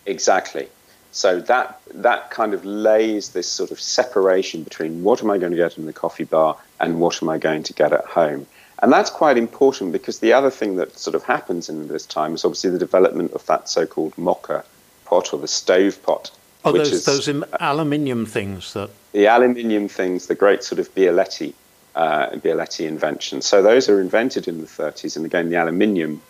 Exactly. 0.05 0.67
So 1.11 1.39
that 1.41 1.81
that 1.93 2.29
kind 2.29 2.53
of 2.53 2.63
lays 2.65 3.29
this 3.29 3.47
sort 3.47 3.71
of 3.71 3.79
separation 3.79 4.63
between 4.63 5.03
what 5.03 5.23
am 5.23 5.31
I 5.31 5.37
going 5.37 5.51
to 5.51 5.57
get 5.57 5.77
in 5.77 5.85
the 5.85 5.93
coffee 5.93 6.23
bar 6.23 6.57
and 6.79 6.99
what 6.99 7.21
am 7.21 7.29
I 7.29 7.37
going 7.37 7.63
to 7.63 7.73
get 7.73 7.91
at 7.91 8.05
home. 8.05 8.45
And 8.81 8.93
that's 8.93 9.09
quite 9.09 9.37
important 9.37 9.91
because 9.91 10.19
the 10.19 10.33
other 10.33 10.49
thing 10.49 10.77
that 10.77 10.97
sort 10.97 11.15
of 11.15 11.23
happens 11.23 11.67
in 11.67 11.87
this 11.87 12.05
time 12.05 12.33
is 12.35 12.45
obviously 12.45 12.69
the 12.69 12.79
development 12.79 13.33
of 13.33 13.45
that 13.47 13.67
so-called 13.67 14.17
mocha 14.17 14.63
pot 15.05 15.33
or 15.33 15.39
the 15.39 15.47
stove 15.47 16.01
pot. 16.03 16.31
Oh, 16.63 16.71
those, 16.71 16.91
is, 16.91 17.05
those 17.05 17.27
Im- 17.27 17.45
aluminium 17.59 18.25
things 18.25 18.73
that... 18.73 18.89
The 19.11 19.27
aluminium 19.27 19.87
things, 19.87 20.27
the 20.27 20.35
great 20.35 20.63
sort 20.63 20.79
of 20.79 20.93
Bialetti, 20.93 21.53
uh, 21.95 22.29
Bialetti 22.31 22.87
invention. 22.87 23.41
So 23.41 23.61
those 23.61 23.89
are 23.89 23.99
invented 23.99 24.47
in 24.47 24.61
the 24.61 24.67
30s. 24.67 25.17
And 25.17 25.25
again, 25.25 25.49
the 25.49 25.57
aluminium 25.57 26.21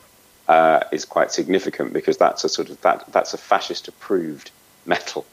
uh, 0.47 0.83
is 0.91 1.05
quite 1.05 1.31
significant 1.31 1.93
because 1.93 2.17
that's 2.17 2.43
a 2.43 2.49
sort 2.49 2.69
of 2.69 2.81
that 2.81 3.05
that's 3.11 3.35
a 3.35 3.37
fascist 3.37 3.87
approved 3.87 4.49
metal. 4.89 5.25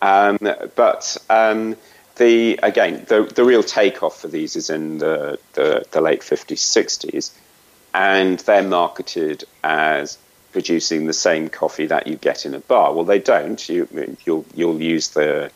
Um, 0.00 0.38
but 0.74 1.16
um, 1.28 1.76
the 2.16 2.58
again 2.62 3.04
the 3.08 3.24
the 3.24 3.44
real 3.44 3.62
takeoff 3.62 4.20
for 4.20 4.28
these 4.28 4.56
is 4.56 4.70
in 4.70 4.98
the, 4.98 5.38
the, 5.54 5.84
the 5.90 6.00
late 6.00 6.20
50s 6.20 6.58
60s, 6.58 7.32
and 7.92 8.38
they're 8.40 8.62
marketed 8.62 9.44
as 9.62 10.18
producing 10.52 11.06
the 11.06 11.12
same 11.12 11.48
coffee 11.48 11.86
that 11.86 12.06
you 12.06 12.16
get 12.16 12.46
in 12.46 12.54
a 12.54 12.60
bar. 12.60 12.94
Well, 12.94 13.04
they 13.04 13.18
don't. 13.18 13.68
You 13.68 13.88
you'll 14.24 14.46
you'll 14.54 14.80
use 14.80 15.08
the 15.08 15.50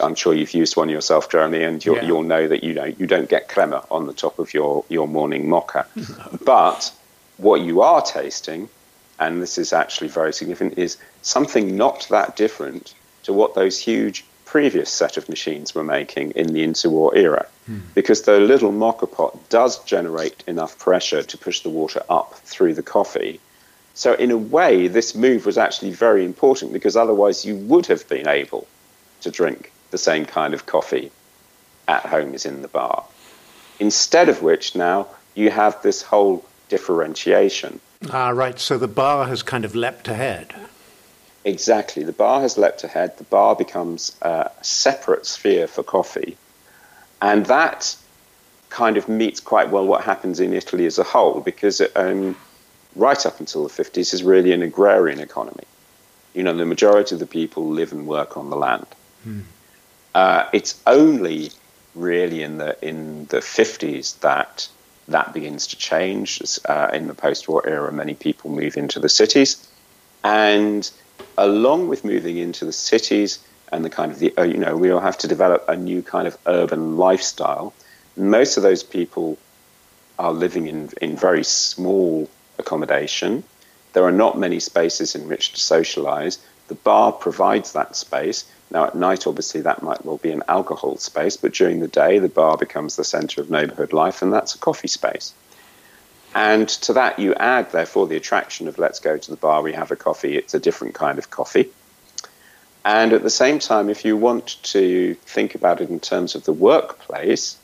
I'm 0.00 0.14
sure 0.14 0.34
you've 0.34 0.54
used 0.54 0.76
one 0.76 0.88
yourself, 0.88 1.30
Jeremy, 1.30 1.62
and 1.62 1.84
you'll, 1.84 1.96
yeah. 1.96 2.04
you'll 2.04 2.22
know 2.22 2.48
that 2.48 2.64
you 2.64 2.74
know 2.74 2.84
you 2.84 3.06
don't 3.06 3.28
get 3.28 3.48
crema 3.48 3.84
on 3.90 4.06
the 4.06 4.12
top 4.12 4.38
of 4.38 4.52
your, 4.52 4.84
your 4.88 5.08
morning 5.08 5.48
mocha. 5.48 5.86
But 6.44 6.92
what 7.36 7.60
you 7.60 7.80
are 7.82 8.02
tasting, 8.02 8.68
and 9.24 9.42
this 9.42 9.58
is 9.58 9.72
actually 9.72 10.08
very 10.08 10.32
significant, 10.32 10.78
is 10.78 10.98
something 11.22 11.76
not 11.76 12.06
that 12.10 12.36
different 12.36 12.94
to 13.22 13.32
what 13.32 13.54
those 13.54 13.78
huge 13.78 14.24
previous 14.44 14.90
set 14.90 15.16
of 15.16 15.28
machines 15.28 15.74
were 15.74 15.82
making 15.82 16.30
in 16.32 16.52
the 16.52 16.64
interwar 16.64 17.16
era. 17.16 17.46
Hmm. 17.66 17.78
Because 17.94 18.22
the 18.22 18.38
little 18.38 18.70
mocha 18.70 19.06
pot 19.06 19.48
does 19.48 19.82
generate 19.84 20.44
enough 20.46 20.78
pressure 20.78 21.22
to 21.22 21.38
push 21.38 21.60
the 21.60 21.70
water 21.70 22.02
up 22.10 22.34
through 22.34 22.74
the 22.74 22.82
coffee. 22.82 23.40
So, 23.94 24.12
in 24.12 24.30
a 24.30 24.36
way, 24.36 24.88
this 24.88 25.14
move 25.14 25.46
was 25.46 25.56
actually 25.56 25.92
very 25.92 26.24
important 26.24 26.72
because 26.72 26.96
otherwise 26.96 27.44
you 27.44 27.56
would 27.56 27.86
have 27.86 28.08
been 28.08 28.28
able 28.28 28.66
to 29.22 29.30
drink 29.30 29.72
the 29.90 29.98
same 29.98 30.24
kind 30.26 30.52
of 30.52 30.66
coffee 30.66 31.10
at 31.88 32.04
home 32.04 32.34
as 32.34 32.44
in 32.44 32.62
the 32.62 32.68
bar. 32.68 33.04
Instead 33.78 34.28
of 34.28 34.42
which, 34.42 34.74
now 34.74 35.06
you 35.34 35.50
have 35.50 35.80
this 35.82 36.02
whole 36.02 36.44
differentiation. 36.68 37.80
Ah, 38.10 38.30
right. 38.30 38.58
So 38.58 38.78
the 38.78 38.88
bar 38.88 39.26
has 39.26 39.42
kind 39.42 39.64
of 39.64 39.74
leapt 39.74 40.08
ahead. 40.08 40.54
Exactly. 41.44 42.02
The 42.02 42.12
bar 42.12 42.40
has 42.40 42.56
leapt 42.56 42.84
ahead. 42.84 43.18
The 43.18 43.24
bar 43.24 43.54
becomes 43.54 44.16
a 44.22 44.50
separate 44.62 45.26
sphere 45.26 45.66
for 45.66 45.82
coffee. 45.82 46.36
And 47.20 47.46
that 47.46 47.96
kind 48.70 48.96
of 48.96 49.08
meets 49.08 49.40
quite 49.40 49.70
well 49.70 49.86
what 49.86 50.04
happens 50.04 50.40
in 50.40 50.52
Italy 50.52 50.86
as 50.86 50.98
a 50.98 51.04
whole, 51.04 51.40
because 51.40 51.80
um, 51.94 52.36
right 52.96 53.24
up 53.24 53.40
until 53.40 53.62
the 53.66 53.70
50s 53.70 54.12
is 54.12 54.22
really 54.22 54.52
an 54.52 54.62
agrarian 54.62 55.20
economy. 55.20 55.64
You 56.34 56.42
know, 56.42 56.54
the 56.54 56.66
majority 56.66 57.14
of 57.14 57.20
the 57.20 57.26
people 57.26 57.68
live 57.68 57.92
and 57.92 58.06
work 58.06 58.36
on 58.36 58.50
the 58.50 58.56
land. 58.56 58.86
Hmm. 59.22 59.40
Uh, 60.14 60.48
it's 60.52 60.80
only 60.86 61.50
really 61.94 62.42
in 62.42 62.58
the 62.58 62.76
in 62.86 63.26
the 63.26 63.38
50s 63.38 64.18
that 64.20 64.68
that 65.08 65.32
begins 65.32 65.66
to 65.68 65.76
change. 65.76 66.40
Uh, 66.64 66.90
in 66.92 67.06
the 67.06 67.14
post 67.14 67.48
war 67.48 67.66
era, 67.66 67.92
many 67.92 68.14
people 68.14 68.50
move 68.50 68.76
into 68.76 69.00
the 69.00 69.08
cities. 69.08 69.68
And 70.22 70.90
along 71.36 71.88
with 71.88 72.04
moving 72.04 72.38
into 72.38 72.64
the 72.64 72.72
cities 72.72 73.38
and 73.70 73.84
the 73.84 73.90
kind 73.90 74.12
of 74.12 74.18
the, 74.18 74.36
uh, 74.36 74.42
you 74.42 74.56
know, 74.56 74.76
we 74.76 74.90
all 74.90 75.00
have 75.00 75.18
to 75.18 75.28
develop 75.28 75.64
a 75.68 75.76
new 75.76 76.02
kind 76.02 76.26
of 76.26 76.36
urban 76.46 76.96
lifestyle. 76.96 77.74
Most 78.16 78.56
of 78.56 78.62
those 78.62 78.82
people 78.82 79.38
are 80.18 80.32
living 80.32 80.66
in, 80.68 80.90
in 81.02 81.16
very 81.16 81.44
small 81.44 82.30
accommodation. 82.58 83.44
There 83.92 84.04
are 84.04 84.12
not 84.12 84.38
many 84.38 84.60
spaces 84.60 85.14
in 85.14 85.28
which 85.28 85.52
to 85.52 85.60
socialize. 85.60 86.38
The 86.68 86.74
bar 86.76 87.12
provides 87.12 87.72
that 87.72 87.96
space. 87.96 88.44
Now, 88.70 88.86
at 88.86 88.94
night, 88.94 89.26
obviously, 89.26 89.60
that 89.62 89.82
might 89.82 90.04
well 90.04 90.16
be 90.16 90.32
an 90.32 90.42
alcohol 90.48 90.96
space, 90.96 91.36
but 91.36 91.52
during 91.52 91.80
the 91.80 91.88
day, 91.88 92.18
the 92.18 92.28
bar 92.28 92.56
becomes 92.56 92.96
the 92.96 93.04
center 93.04 93.40
of 93.40 93.50
neighborhood 93.50 93.92
life, 93.92 94.22
and 94.22 94.32
that's 94.32 94.54
a 94.54 94.58
coffee 94.58 94.88
space. 94.88 95.32
And 96.34 96.68
to 96.68 96.94
that, 96.94 97.18
you 97.18 97.34
add, 97.34 97.70
therefore, 97.70 98.08
the 98.08 98.16
attraction 98.16 98.66
of 98.66 98.78
let's 98.78 98.98
go 98.98 99.16
to 99.16 99.30
the 99.30 99.36
bar, 99.36 99.62
we 99.62 99.72
have 99.74 99.92
a 99.92 99.96
coffee, 99.96 100.36
it's 100.36 100.54
a 100.54 100.58
different 100.60 100.94
kind 100.94 101.18
of 101.18 101.30
coffee. 101.30 101.70
And 102.84 103.12
at 103.12 103.22
the 103.22 103.30
same 103.30 103.60
time, 103.60 103.88
if 103.88 104.04
you 104.04 104.16
want 104.16 104.62
to 104.64 105.14
think 105.14 105.54
about 105.54 105.80
it 105.80 105.88
in 105.88 106.00
terms 106.00 106.34
of 106.34 106.44
the 106.44 106.52
workplace, 106.52 107.56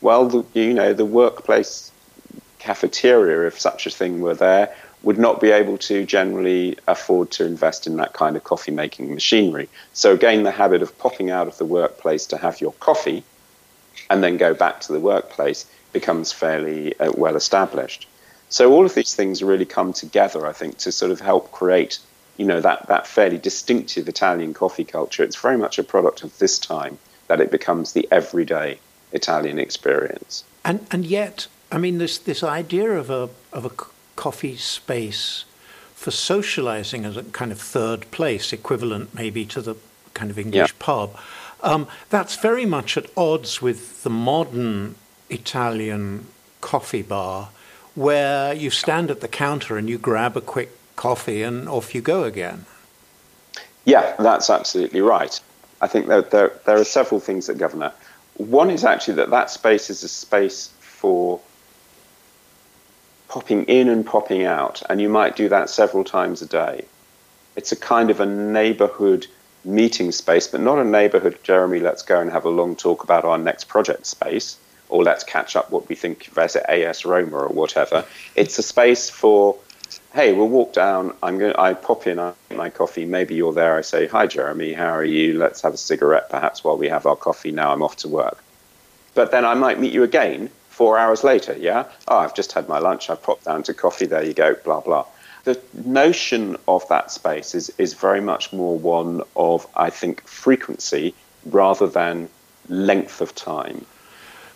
well, 0.00 0.26
the, 0.28 0.44
you 0.52 0.74
know, 0.74 0.92
the 0.92 1.04
workplace 1.04 1.90
cafeteria, 2.58 3.46
if 3.46 3.60
such 3.60 3.86
a 3.86 3.90
thing 3.90 4.20
were 4.20 4.34
there, 4.34 4.74
would 5.06 5.18
not 5.18 5.40
be 5.40 5.52
able 5.52 5.78
to 5.78 6.04
generally 6.04 6.76
afford 6.88 7.30
to 7.30 7.46
invest 7.46 7.86
in 7.86 7.96
that 7.96 8.12
kind 8.12 8.36
of 8.36 8.42
coffee 8.42 8.72
making 8.72 9.14
machinery. 9.14 9.68
So, 9.92 10.12
again, 10.12 10.42
the 10.42 10.50
habit 10.50 10.82
of 10.82 10.98
popping 10.98 11.30
out 11.30 11.46
of 11.46 11.56
the 11.58 11.64
workplace 11.64 12.26
to 12.26 12.36
have 12.36 12.60
your 12.60 12.72
coffee 12.72 13.22
and 14.10 14.20
then 14.20 14.36
go 14.36 14.52
back 14.52 14.80
to 14.80 14.92
the 14.92 14.98
workplace 14.98 15.64
becomes 15.92 16.32
fairly 16.32 16.98
uh, 16.98 17.12
well 17.16 17.36
established. 17.36 18.08
So, 18.48 18.72
all 18.72 18.84
of 18.84 18.96
these 18.96 19.14
things 19.14 19.44
really 19.44 19.64
come 19.64 19.92
together, 19.92 20.44
I 20.44 20.52
think, 20.52 20.78
to 20.78 20.90
sort 20.90 21.12
of 21.12 21.20
help 21.20 21.52
create. 21.52 22.00
You 22.36 22.46
know 22.46 22.60
that, 22.60 22.88
that 22.88 23.06
fairly 23.06 23.38
distinctive 23.38 24.08
Italian 24.08 24.54
coffee 24.54 24.84
culture. 24.84 25.22
It's 25.22 25.36
very 25.36 25.56
much 25.56 25.78
a 25.78 25.84
product 25.84 26.24
of 26.24 26.36
this 26.38 26.58
time 26.58 26.98
that 27.28 27.40
it 27.40 27.52
becomes 27.52 27.92
the 27.92 28.08
everyday 28.10 28.80
Italian 29.12 29.60
experience. 29.60 30.42
And 30.64 30.84
and 30.90 31.06
yet, 31.06 31.46
I 31.70 31.78
mean, 31.78 31.98
this 31.98 32.18
this 32.18 32.42
idea 32.42 32.90
of 32.90 33.08
a 33.08 33.30
of 33.52 33.64
a 33.64 33.70
coffee 34.26 34.56
space 34.56 35.44
for 35.94 36.10
socializing 36.10 37.04
as 37.04 37.16
a 37.16 37.22
kind 37.22 37.52
of 37.52 37.60
third 37.60 38.10
place, 38.10 38.52
equivalent 38.52 39.14
maybe 39.14 39.44
to 39.44 39.62
the 39.62 39.76
kind 40.14 40.32
of 40.32 40.36
English 40.36 40.72
yeah. 40.72 40.84
pub. 40.86 41.16
Um, 41.62 41.86
that's 42.10 42.34
very 42.34 42.66
much 42.66 42.96
at 42.96 43.06
odds 43.16 43.62
with 43.62 44.02
the 44.02 44.10
modern 44.10 44.96
Italian 45.30 46.26
coffee 46.60 47.02
bar, 47.02 47.50
where 47.94 48.52
you 48.52 48.68
stand 48.68 49.12
at 49.12 49.20
the 49.20 49.28
counter 49.28 49.78
and 49.78 49.88
you 49.88 49.96
grab 49.96 50.36
a 50.36 50.40
quick 50.40 50.70
coffee 50.96 51.44
and 51.44 51.68
off 51.68 51.94
you 51.94 52.00
go 52.00 52.24
again. 52.24 52.66
Yeah, 53.84 54.16
that's 54.18 54.50
absolutely 54.50 55.02
right. 55.02 55.40
I 55.80 55.86
think 55.86 56.08
that 56.08 56.32
there, 56.32 56.50
there 56.66 56.78
are 56.80 56.90
several 56.98 57.20
things 57.20 57.46
that 57.46 57.58
govern 57.58 57.78
that. 57.78 57.94
One 58.38 58.70
is 58.70 58.84
actually 58.84 59.14
that 59.20 59.30
that 59.30 59.50
space 59.50 59.88
is 59.88 60.02
a 60.02 60.08
space 60.08 60.70
for 60.80 61.40
popping 63.28 63.64
in 63.64 63.88
and 63.88 64.06
popping 64.06 64.44
out, 64.44 64.82
and 64.88 65.00
you 65.00 65.08
might 65.08 65.36
do 65.36 65.48
that 65.48 65.70
several 65.70 66.04
times 66.04 66.42
a 66.42 66.46
day. 66.46 66.84
It's 67.56 67.72
a 67.72 67.76
kind 67.76 68.10
of 68.10 68.20
a 68.20 68.26
neighborhood 68.26 69.26
meeting 69.64 70.12
space, 70.12 70.46
but 70.46 70.60
not 70.60 70.78
a 70.78 70.84
neighborhood, 70.84 71.38
Jeremy, 71.42 71.80
let's 71.80 72.02
go 72.02 72.20
and 72.20 72.30
have 72.30 72.44
a 72.44 72.50
long 72.50 72.76
talk 72.76 73.02
about 73.02 73.24
our 73.24 73.38
next 73.38 73.64
project 73.64 74.06
space, 74.06 74.56
or 74.88 75.02
let's 75.02 75.24
catch 75.24 75.56
up 75.56 75.70
what 75.70 75.88
we 75.88 75.94
think 75.94 76.28
of 76.28 76.38
as 76.38 76.56
AS 76.56 77.04
Roma 77.04 77.36
or 77.36 77.48
whatever. 77.48 78.04
It's 78.36 78.58
a 78.58 78.62
space 78.62 79.10
for, 79.10 79.56
hey, 80.14 80.32
we'll 80.32 80.48
walk 80.48 80.72
down, 80.72 81.14
I'm 81.22 81.38
going 81.38 81.56
I 81.56 81.74
pop 81.74 82.06
in, 82.06 82.20
I 82.20 82.32
my 82.54 82.70
coffee, 82.70 83.04
maybe 83.04 83.34
you're 83.34 83.52
there, 83.52 83.76
I 83.76 83.80
say, 83.80 84.06
hi, 84.06 84.26
Jeremy, 84.26 84.72
how 84.72 84.90
are 84.90 85.04
you? 85.04 85.36
Let's 85.36 85.62
have 85.62 85.74
a 85.74 85.78
cigarette 85.78 86.30
perhaps 86.30 86.62
while 86.62 86.76
we 86.76 86.88
have 86.88 87.06
our 87.06 87.16
coffee, 87.16 87.50
now 87.50 87.72
I'm 87.72 87.82
off 87.82 87.96
to 87.96 88.08
work. 88.08 88.42
But 89.14 89.32
then 89.32 89.44
I 89.44 89.54
might 89.54 89.80
meet 89.80 89.92
you 89.92 90.04
again 90.04 90.50
four 90.76 90.98
hours 90.98 91.24
later, 91.24 91.56
yeah? 91.58 91.84
Oh, 92.06 92.18
I've 92.18 92.34
just 92.34 92.52
had 92.52 92.68
my 92.68 92.78
lunch, 92.78 93.08
I've 93.08 93.22
popped 93.22 93.44
down 93.44 93.62
to 93.62 93.72
coffee, 93.72 94.04
there 94.04 94.22
you 94.22 94.34
go, 94.34 94.54
blah, 94.62 94.80
blah. 94.80 95.06
The 95.44 95.58
notion 95.72 96.58
of 96.68 96.86
that 96.88 97.10
space 97.10 97.54
is, 97.54 97.70
is 97.78 97.94
very 97.94 98.20
much 98.20 98.52
more 98.52 98.78
one 98.78 99.22
of, 99.36 99.66
I 99.74 99.88
think, 99.88 100.26
frequency 100.26 101.14
rather 101.46 101.86
than 101.86 102.28
length 102.68 103.22
of 103.22 103.34
time. 103.34 103.86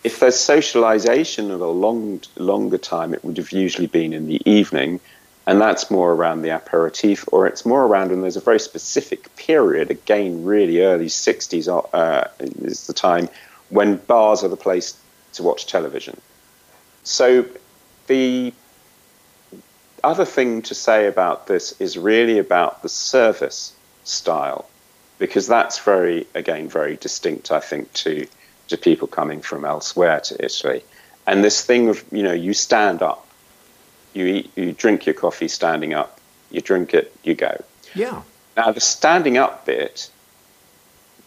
if 0.03 0.19
there's 0.19 0.39
socialization 0.39 1.51
of 1.51 1.61
a 1.61 1.67
long, 1.67 2.21
longer 2.35 2.77
time, 2.77 3.13
it 3.13 3.23
would 3.23 3.37
have 3.37 3.51
usually 3.51 3.87
been 3.87 4.13
in 4.13 4.27
the 4.27 4.41
evening, 4.45 4.99
and 5.47 5.59
that's 5.59 5.89
more 5.89 6.13
around 6.13 6.43
the 6.43 6.49
aperitif, 6.49 7.25
or 7.31 7.47
it's 7.47 7.65
more 7.65 7.83
around 7.83 8.09
when 8.09 8.21
there's 8.21 8.37
a 8.37 8.41
very 8.41 8.59
specific 8.59 9.35
period, 9.35 9.89
again, 9.89 10.43
really 10.43 10.81
early 10.81 11.07
60s 11.07 11.67
uh, 11.93 12.27
is 12.39 12.85
the 12.87 12.93
time 12.93 13.27
when 13.69 13.95
bars 13.95 14.43
are 14.43 14.49
the 14.49 14.57
place 14.57 15.00
to 15.33 15.43
watch 15.43 15.65
television. 15.65 16.19
So 17.03 17.45
the 18.07 18.53
other 20.03 20.25
thing 20.25 20.61
to 20.63 20.75
say 20.75 21.07
about 21.07 21.47
this 21.47 21.79
is 21.79 21.97
really 21.97 22.37
about 22.39 22.81
the 22.81 22.89
service 22.89 23.73
style, 24.03 24.69
because 25.19 25.47
that's 25.47 25.79
very, 25.79 26.27
again, 26.33 26.67
very 26.67 26.97
distinct, 26.97 27.51
I 27.51 27.59
think, 27.59 27.91
to 27.93 28.27
to 28.71 28.77
people 28.77 29.07
coming 29.07 29.41
from 29.41 29.63
elsewhere 29.65 30.19
to 30.21 30.43
Italy. 30.43 30.83
And 31.27 31.43
this 31.43 31.63
thing 31.63 31.89
of, 31.89 32.03
you 32.11 32.23
know, 32.23 32.33
you 32.33 32.53
stand 32.53 33.01
up, 33.01 33.27
you 34.13 34.25
eat, 34.25 34.51
you 34.55 34.71
drink 34.71 35.05
your 35.05 35.13
coffee 35.13 35.47
standing 35.47 35.93
up, 35.93 36.19
you 36.49 36.61
drink 36.61 36.93
it, 36.93 37.13
you 37.23 37.35
go. 37.35 37.63
Yeah. 37.93 38.23
Now, 38.57 38.71
the 38.71 38.79
standing 38.79 39.37
up 39.37 39.65
bit 39.65 40.09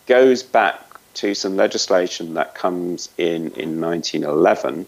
goes 0.06 0.42
back 0.42 0.83
to 1.14 1.34
some 1.34 1.56
legislation 1.56 2.34
that 2.34 2.54
comes 2.54 3.08
in 3.18 3.52
in 3.52 3.80
1911, 3.80 4.86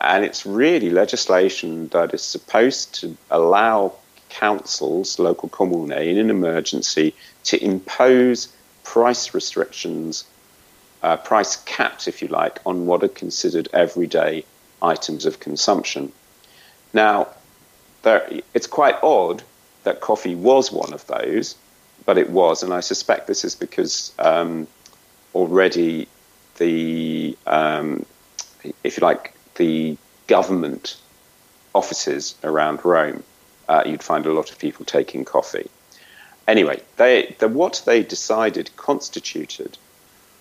and 0.00 0.24
it's 0.24 0.46
really 0.46 0.90
legislation 0.90 1.88
that 1.88 2.14
is 2.14 2.22
supposed 2.22 2.94
to 3.00 3.16
allow 3.30 3.92
councils, 4.28 5.18
local 5.18 5.48
comune, 5.48 5.92
in 5.92 6.18
an 6.18 6.30
emergency 6.30 7.14
to 7.44 7.62
impose 7.62 8.48
price 8.84 9.34
restrictions 9.34 10.24
uh, 11.02 11.16
price 11.16 11.56
caps, 11.64 12.08
if 12.08 12.22
you 12.22 12.28
like, 12.28 12.60
on 12.66 12.86
what 12.86 13.02
are 13.02 13.08
considered 13.08 13.68
everyday 13.72 14.44
items 14.82 15.26
of 15.26 15.40
consumption. 15.40 16.12
Now, 16.92 17.28
there, 18.02 18.28
it's 18.54 18.66
quite 18.66 18.96
odd 19.02 19.42
that 19.84 20.00
coffee 20.00 20.34
was 20.34 20.70
one 20.70 20.92
of 20.92 21.06
those, 21.06 21.56
but 22.04 22.18
it 22.18 22.30
was, 22.30 22.62
and 22.62 22.72
I 22.72 22.80
suspect 22.80 23.26
this 23.26 23.44
is 23.44 23.54
because 23.54 24.12
um, 24.18 24.66
already 25.34 26.08
the, 26.56 27.36
um, 27.46 28.04
if 28.84 28.96
you 28.96 29.02
like, 29.02 29.34
the 29.56 29.96
government 30.26 30.96
offices 31.74 32.34
around 32.44 32.84
Rome, 32.84 33.22
uh, 33.68 33.82
you'd 33.86 34.02
find 34.02 34.26
a 34.26 34.32
lot 34.32 34.50
of 34.50 34.58
people 34.58 34.84
taking 34.84 35.24
coffee. 35.24 35.68
Anyway, 36.48 36.80
they, 36.96 37.34
the, 37.38 37.48
what 37.48 37.82
they 37.86 38.02
decided 38.02 38.70
constituted 38.76 39.78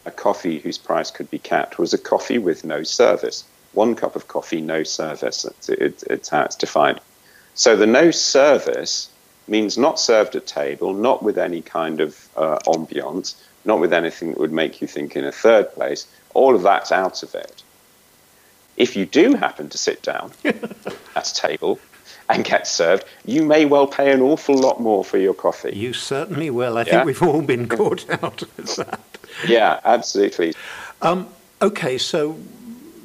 a 0.06 0.12
coffee 0.12 0.60
whose 0.60 0.78
price 0.78 1.12
could 1.12 1.30
be 1.30 1.40
capped 1.40 1.78
was 1.78 1.94
a 1.94 1.98
coffee 1.98 2.38
with 2.38 2.64
no 2.64 2.84
service. 2.84 3.44
One 3.74 3.96
cup 3.96 4.16
of 4.16 4.28
coffee, 4.28 4.62
no 4.62 4.84
service. 4.84 5.46
It's, 5.46 5.70
it's, 5.70 6.04
it's 6.04 6.30
how 6.30 6.44
it's 6.44 6.56
defined. 6.56 7.00
So 7.54 7.76
the 7.76 7.86
no 7.86 8.12
service 8.12 9.10
means 9.48 9.78
not 9.78 10.00
served 10.00 10.36
at 10.36 10.48
table, 10.48 10.94
not 10.94 11.22
with 11.22 11.38
any 11.38 11.62
kind 11.62 12.00
of 12.02 12.28
uh, 12.36 12.60
ambiance, 12.66 13.36
not 13.66 13.80
with 13.80 13.94
anything 13.94 14.30
that 14.30 14.40
would 14.40 14.52
make 14.52 14.82
you 14.82 14.88
think 14.88 15.16
in 15.16 15.24
a 15.24 15.32
third 15.32 15.74
place. 15.74 16.08
All 16.34 16.56
of 16.56 16.62
that's 16.62 16.92
out 16.92 17.24
of 17.24 17.34
it. 17.36 17.64
If 18.78 18.96
you 18.96 19.06
do 19.06 19.36
happen 19.36 19.70
to 19.70 19.78
sit 19.78 20.02
down 20.02 20.32
at 20.46 21.30
a 21.30 21.34
table 21.34 21.80
and 22.30 22.46
get 22.46 22.68
served, 22.68 23.04
you 23.26 23.44
may 23.44 23.66
well 23.66 23.88
pay 23.88 24.12
an 24.12 24.22
awful 24.22 24.56
lot 24.56 24.80
more 24.80 25.04
for 25.04 25.18
your 25.18 25.34
coffee. 25.34 25.76
You 25.76 25.94
certainly 25.94 26.50
will. 26.50 26.78
I 26.78 26.82
yeah? 26.82 26.92
think 26.92 27.06
we've 27.06 27.24
all 27.24 27.42
been 27.42 27.68
caught 27.68 28.10
out 28.24 28.44
with 28.56 28.76
that. 28.78 29.02
Yeah, 29.48 29.80
absolutely. 29.84 30.54
Um, 31.02 31.28
okay, 31.62 31.98
so 31.98 32.38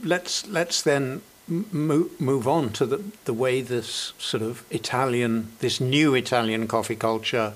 let's 0.03 0.47
let's 0.47 0.83
then 0.83 1.23
move 1.49 2.21
move 2.21 2.47
on 2.47 2.71
to 2.71 2.87
the 2.87 3.03
the 3.25 3.35
way 3.35 3.61
this 3.63 4.13
sort 4.19 4.43
of 4.43 4.65
Italian, 4.71 5.53
this 5.61 5.81
new 5.81 6.15
Italian 6.15 6.69
coffee 6.69 6.97
culture 6.97 7.55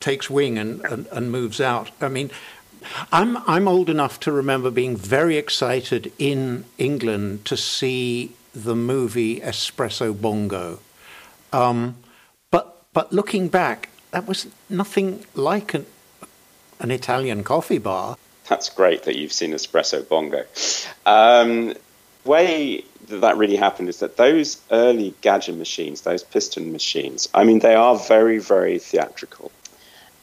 takes 0.00 0.28
wing 0.28 0.58
and, 0.58 0.84
and, 0.84 1.06
and 1.08 1.32
moves 1.32 1.60
out. 1.60 1.90
I 2.00 2.08
mean, 2.08 2.30
I'm 3.12 3.38
I'm 3.48 3.66
old 3.68 3.88
enough 3.88 4.20
to 4.20 4.32
remember 4.32 4.70
being 4.70 4.96
very 4.96 5.36
excited 5.36 6.12
in 6.18 6.64
England 6.78 7.44
to 7.46 7.56
see 7.56 8.32
the 8.54 8.76
movie 8.76 9.40
Espresso 9.40 10.18
Bongo. 10.18 10.80
Um, 11.52 11.96
but 12.50 12.84
but 12.92 13.12
looking 13.12 13.48
back, 13.48 13.88
that 14.10 14.26
was 14.26 14.46
nothing 14.68 15.24
like 15.34 15.74
an 15.74 15.86
an 16.80 16.90
Italian 16.90 17.44
coffee 17.44 17.78
bar. 17.78 18.16
That's 18.48 18.68
great 18.68 19.04
that 19.04 19.16
you've 19.16 19.32
seen 19.32 19.52
Espresso 19.52 20.06
Bongo. 20.06 20.44
Um, 21.06 21.74
way 22.24 22.84
that 23.08 23.18
that 23.18 23.36
really 23.36 23.56
happened 23.56 23.88
is 23.88 24.00
that 24.00 24.16
those 24.16 24.60
early 24.70 25.14
Gaggia 25.22 25.56
machines, 25.56 26.02
those 26.02 26.22
piston 26.22 26.72
machines, 26.72 27.28
I 27.34 27.44
mean, 27.44 27.60
they 27.60 27.74
are 27.74 27.96
very, 27.96 28.38
very 28.38 28.78
theatrical. 28.78 29.50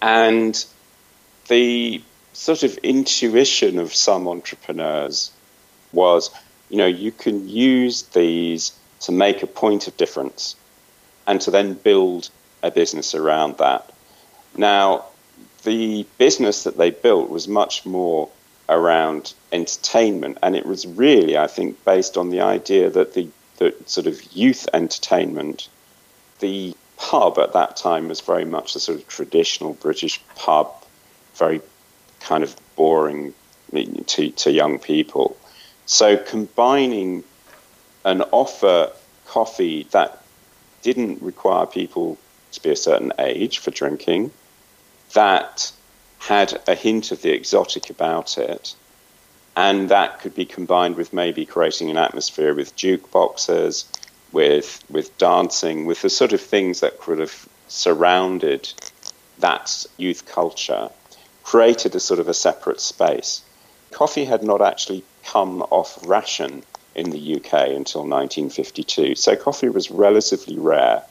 And 0.02 0.66
the 1.48 2.02
sort 2.34 2.64
of 2.64 2.78
intuition 2.78 3.78
of 3.78 3.94
some 3.94 4.28
entrepreneurs 4.28 5.32
was 5.94 6.32
you 6.72 6.78
know, 6.78 6.88
you 6.88 7.12
can 7.12 7.50
use 7.50 8.04
these 8.04 8.72
to 9.02 9.12
make 9.12 9.44
a 9.44 9.48
point 9.48 9.88
of 9.88 9.98
difference 9.98 10.56
and 11.28 11.42
to 11.42 11.52
then 11.52 11.74
build 11.74 12.30
a 12.64 12.72
business 12.72 13.14
around 13.14 13.58
that. 13.58 13.92
Now, 14.56 15.06
the 15.64 16.06
business 16.18 16.64
that 16.64 16.78
they 16.78 16.92
built 16.92 17.30
was 17.30 17.48
much 17.48 17.86
more 17.86 18.30
around 18.70 19.34
entertainment, 19.52 20.38
and 20.42 20.56
it 20.56 20.66
was 20.66 20.88
really, 20.88 21.38
I 21.38 21.48
think, 21.48 21.84
based 21.84 22.18
on 22.18 22.30
the 22.30 22.40
idea 22.40 22.90
that 22.90 23.14
the, 23.16 23.28
the 23.58 23.76
sort 23.86 24.08
of 24.08 24.24
youth 24.34 24.68
entertainment, 24.74 25.68
the 26.40 26.74
pub 27.02 27.40
at 27.40 27.54
that 27.54 27.76
time 27.76 28.08
was 28.08 28.22
very 28.22 28.46
much 28.46 28.74
the 28.74 28.80
sort 28.80 29.00
of 29.00 29.08
traditional 29.08 29.74
British 29.74 30.22
pub, 30.36 30.72
very 31.36 31.60
kind 32.20 32.44
of 32.44 32.56
boring 32.76 33.34
to, 34.06 34.30
to 34.30 34.52
young 34.52 34.78
people. 34.78 35.36
So 35.88 36.16
combining 36.16 37.24
an 38.06 38.22
offer 38.32 38.92
coffee 39.26 39.88
that 39.92 40.24
didn't 40.84 41.22
require 41.22 41.66
people 41.66 42.18
to 42.52 42.62
be 42.62 42.70
a 42.70 42.76
certain 42.76 43.14
age 43.18 43.58
for 43.58 43.72
drinking, 43.72 44.32
that 45.14 45.72
had 46.20 46.62
a 46.68 46.76
hint 46.76 47.12
of 47.12 47.22
the 47.24 47.32
exotic 47.32 47.90
about 47.90 48.38
it, 48.38 48.76
and 49.56 49.90
that 49.90 50.20
could 50.20 50.36
be 50.36 50.46
combined 50.46 50.96
with 50.96 51.14
maybe 51.14 51.46
creating 51.46 51.90
an 51.90 51.98
atmosphere 51.98 52.54
with 52.54 52.76
jukeboxes, 52.76 53.86
with 54.32 54.84
with 54.90 55.18
dancing, 55.18 55.86
with 55.86 56.02
the 56.02 56.10
sort 56.10 56.34
of 56.34 56.42
things 56.42 56.80
that 56.80 57.00
could 57.00 57.20
have 57.20 57.48
surrounded 57.68 58.72
that 59.40 59.86
youth 59.98 60.26
culture, 60.26 60.90
created 61.44 61.96
a 61.96 62.00
sort 62.00 62.20
of 62.20 62.28
a 62.28 62.34
separate 62.34 62.82
space. 62.82 63.42
Coffee 63.92 64.26
had 64.26 64.44
not 64.44 64.62
actually 64.62 65.04
come 65.24 65.62
off 65.64 66.00
ration 66.06 66.64
in 66.96 67.10
the 67.10 67.36
UK 67.36 67.70
until 67.70 68.02
1952. 68.02 69.16
So 69.16 69.36
coffee 69.36 69.70
was 69.70 69.92
relatively 69.92 70.58
rare. 70.58 71.04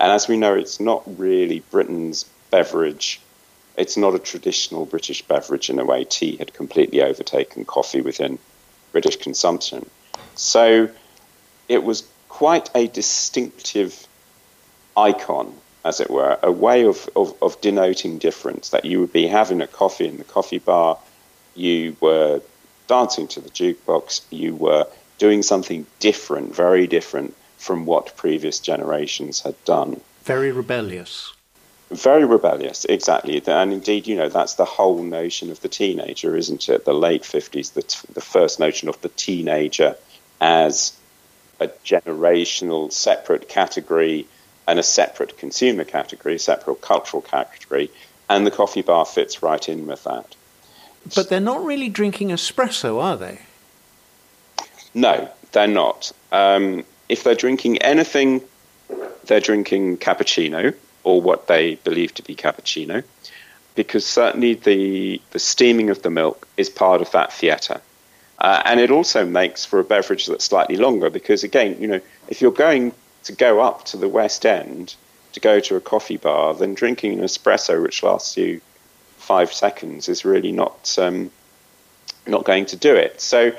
And 0.00 0.12
as 0.12 0.28
we 0.28 0.36
know, 0.36 0.54
it's 0.54 0.80
not 0.80 1.02
really 1.18 1.60
Britain's 1.70 2.24
beverage. 2.50 3.20
It's 3.76 3.96
not 3.96 4.14
a 4.14 4.18
traditional 4.18 4.86
British 4.86 5.22
beverage 5.22 5.68
in 5.68 5.78
a 5.78 5.84
way. 5.84 6.04
Tea 6.04 6.36
had 6.36 6.54
completely 6.54 7.02
overtaken 7.02 7.64
coffee 7.64 8.00
within 8.00 8.38
British 8.92 9.16
consumption. 9.16 9.88
So 10.34 10.88
it 11.68 11.82
was 11.82 12.02
quite 12.36 12.68
a 12.74 12.86
distinctive 12.86 14.06
icon, 14.94 15.54
as 15.86 16.00
it 16.00 16.10
were, 16.10 16.38
a 16.42 16.52
way 16.52 16.84
of, 16.84 17.08
of, 17.16 17.34
of 17.40 17.58
denoting 17.62 18.18
difference 18.18 18.68
that 18.68 18.84
you 18.84 19.00
would 19.00 19.10
be 19.10 19.26
having 19.26 19.62
a 19.62 19.66
coffee 19.66 20.06
in 20.06 20.18
the 20.18 20.24
coffee 20.24 20.58
bar, 20.58 20.98
you 21.54 21.96
were 21.98 22.42
dancing 22.88 23.26
to 23.26 23.40
the 23.40 23.48
jukebox, 23.48 24.20
you 24.28 24.54
were 24.54 24.86
doing 25.16 25.42
something 25.42 25.86
different, 25.98 26.54
very 26.54 26.86
different 26.86 27.34
from 27.56 27.86
what 27.86 28.14
previous 28.18 28.60
generations 28.60 29.40
had 29.40 29.54
done. 29.64 29.98
Very 30.24 30.52
rebellious. 30.52 31.32
Very 31.90 32.26
rebellious, 32.26 32.84
exactly. 32.84 33.42
And 33.46 33.72
indeed, 33.72 34.06
you 34.06 34.14
know, 34.14 34.28
that's 34.28 34.56
the 34.56 34.66
whole 34.66 35.02
notion 35.02 35.50
of 35.50 35.62
the 35.62 35.70
teenager, 35.70 36.36
isn't 36.36 36.68
it? 36.68 36.84
The 36.84 36.92
late 36.92 37.22
50s, 37.22 37.72
the, 37.72 37.82
t- 37.82 38.12
the 38.12 38.20
first 38.20 38.60
notion 38.60 38.90
of 38.90 39.00
the 39.00 39.08
teenager 39.08 39.96
as 40.38 40.92
a 41.60 41.68
generational 41.84 42.92
separate 42.92 43.48
category 43.48 44.26
and 44.66 44.78
a 44.78 44.82
separate 44.82 45.38
consumer 45.38 45.84
category, 45.84 46.34
a 46.34 46.38
separate 46.38 46.80
cultural 46.80 47.22
category, 47.22 47.90
and 48.28 48.46
the 48.46 48.50
coffee 48.50 48.82
bar 48.82 49.04
fits 49.04 49.42
right 49.42 49.68
in 49.68 49.86
with 49.86 50.02
that. 50.04 50.34
But 51.14 51.28
they're 51.28 51.40
not 51.40 51.64
really 51.64 51.88
drinking 51.88 52.28
espresso, 52.28 53.00
are 53.00 53.16
they? 53.16 53.38
No, 54.92 55.28
they're 55.52 55.66
not. 55.68 56.10
Um, 56.32 56.84
if 57.08 57.22
they're 57.22 57.34
drinking 57.34 57.78
anything, 57.78 58.42
they're 59.24 59.40
drinking 59.40 59.98
cappuccino 59.98 60.74
or 61.04 61.22
what 61.22 61.46
they 61.46 61.76
believe 61.76 62.14
to 62.14 62.22
be 62.22 62.34
cappuccino, 62.34 63.04
because 63.76 64.04
certainly 64.04 64.54
the 64.54 65.20
the 65.30 65.38
steaming 65.38 65.90
of 65.90 66.02
the 66.02 66.10
milk 66.10 66.48
is 66.56 66.68
part 66.68 67.00
of 67.00 67.10
that 67.12 67.32
theatre. 67.32 67.80
Uh, 68.46 68.62
and 68.64 68.78
it 68.78 68.92
also 68.92 69.26
makes 69.26 69.64
for 69.64 69.80
a 69.80 69.84
beverage 69.84 70.26
that's 70.26 70.44
slightly 70.44 70.76
longer 70.76 71.10
because, 71.10 71.42
again, 71.42 71.76
you 71.80 71.88
know, 71.88 72.00
if 72.28 72.40
you're 72.40 72.52
going 72.52 72.92
to 73.24 73.32
go 73.32 73.60
up 73.60 73.84
to 73.84 73.96
the 73.96 74.08
West 74.08 74.46
End 74.46 74.94
to 75.32 75.40
go 75.40 75.58
to 75.58 75.74
a 75.74 75.80
coffee 75.80 76.16
bar, 76.16 76.54
then 76.54 76.72
drinking 76.72 77.18
an 77.18 77.24
espresso 77.24 77.82
which 77.82 78.04
lasts 78.04 78.36
you 78.36 78.60
five 79.16 79.52
seconds 79.52 80.08
is 80.08 80.24
really 80.24 80.52
not 80.52 80.96
um, 80.96 81.28
not 82.24 82.44
going 82.44 82.66
to 82.66 82.76
do 82.76 82.94
it. 82.94 83.20
So 83.20 83.50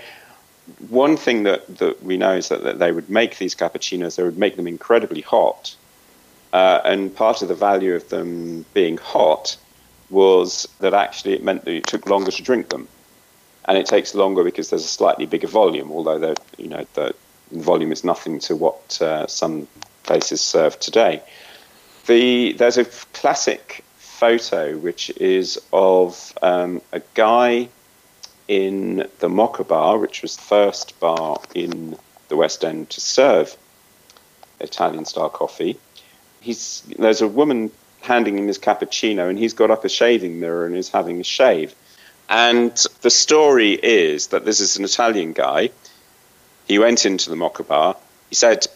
one 0.87 1.17
thing 1.17 1.43
that, 1.43 1.79
that 1.79 2.01
we 2.01 2.15
know 2.15 2.35
is 2.37 2.47
that, 2.47 2.63
that 2.63 2.79
they 2.79 2.93
would 2.93 3.09
make 3.09 3.39
these 3.39 3.55
cappuccinos, 3.55 4.15
they 4.15 4.23
would 4.23 4.37
make 4.37 4.55
them 4.55 4.67
incredibly 4.67 5.19
hot. 5.19 5.75
Uh, 6.53 6.79
and 6.85 7.13
part 7.13 7.41
of 7.41 7.49
the 7.49 7.55
value 7.55 7.93
of 7.93 8.07
them 8.07 8.63
being 8.73 8.95
hot 8.95 9.57
was 10.09 10.65
that 10.79 10.93
actually 10.93 11.33
it 11.33 11.43
meant 11.43 11.65
that 11.65 11.75
it 11.75 11.87
took 11.87 12.07
longer 12.07 12.31
to 12.31 12.41
drink 12.41 12.69
them. 12.69 12.87
And 13.67 13.77
it 13.77 13.85
takes 13.85 14.15
longer 14.15 14.43
because 14.43 14.69
there's 14.69 14.85
a 14.85 14.87
slightly 14.87 15.25
bigger 15.25 15.47
volume, 15.47 15.91
although 15.91 16.19
the, 16.19 16.35
you 16.57 16.69
know, 16.69 16.85
the 16.93 17.13
volume 17.51 17.91
is 17.91 18.03
nothing 18.03 18.39
to 18.39 18.55
what 18.55 19.01
uh, 19.01 19.27
some 19.27 19.67
places 20.03 20.41
serve 20.41 20.79
today. 20.79 21.21
The, 22.05 22.53
there's 22.53 22.77
a 22.77 22.85
classic 22.85 23.83
photo 23.97 24.77
which 24.77 25.09
is 25.17 25.61
of 25.73 26.33
um, 26.41 26.81
a 26.93 27.01
guy 27.13 27.67
in 28.47 29.07
the 29.19 29.29
Mocha 29.29 29.63
Bar, 29.63 29.97
which 29.97 30.21
was 30.21 30.37
the 30.37 30.41
first 30.43 30.99
bar 30.99 31.39
in 31.53 31.97
the 32.29 32.35
West 32.37 32.63
End 32.63 32.89
to 32.91 33.01
serve 33.01 33.55
Italian 34.59 35.05
style 35.05 35.29
coffee. 35.29 35.77
He's, 36.39 36.83
there's 36.97 37.21
a 37.21 37.27
woman 37.27 37.71
handing 38.01 38.37
him 38.37 38.47
his 38.47 38.57
cappuccino, 38.57 39.29
and 39.29 39.37
he's 39.37 39.53
got 39.53 39.69
up 39.69 39.83
a 39.83 39.89
shaving 39.89 40.39
mirror 40.39 40.65
and 40.65 40.75
is 40.75 40.89
having 40.89 41.19
a 41.19 41.23
shave. 41.23 41.75
And 42.29 42.75
the 43.01 43.09
story 43.09 43.73
is 43.73 44.27
that 44.27 44.45
this 44.45 44.59
is 44.59 44.77
an 44.77 44.83
Italian 44.83 45.33
guy. 45.33 45.69
He 46.67 46.79
went 46.79 47.05
into 47.05 47.29
the 47.29 47.35
Mocha 47.35 47.63
Bar. 47.63 47.95
He 48.29 48.35
said, 48.35 48.67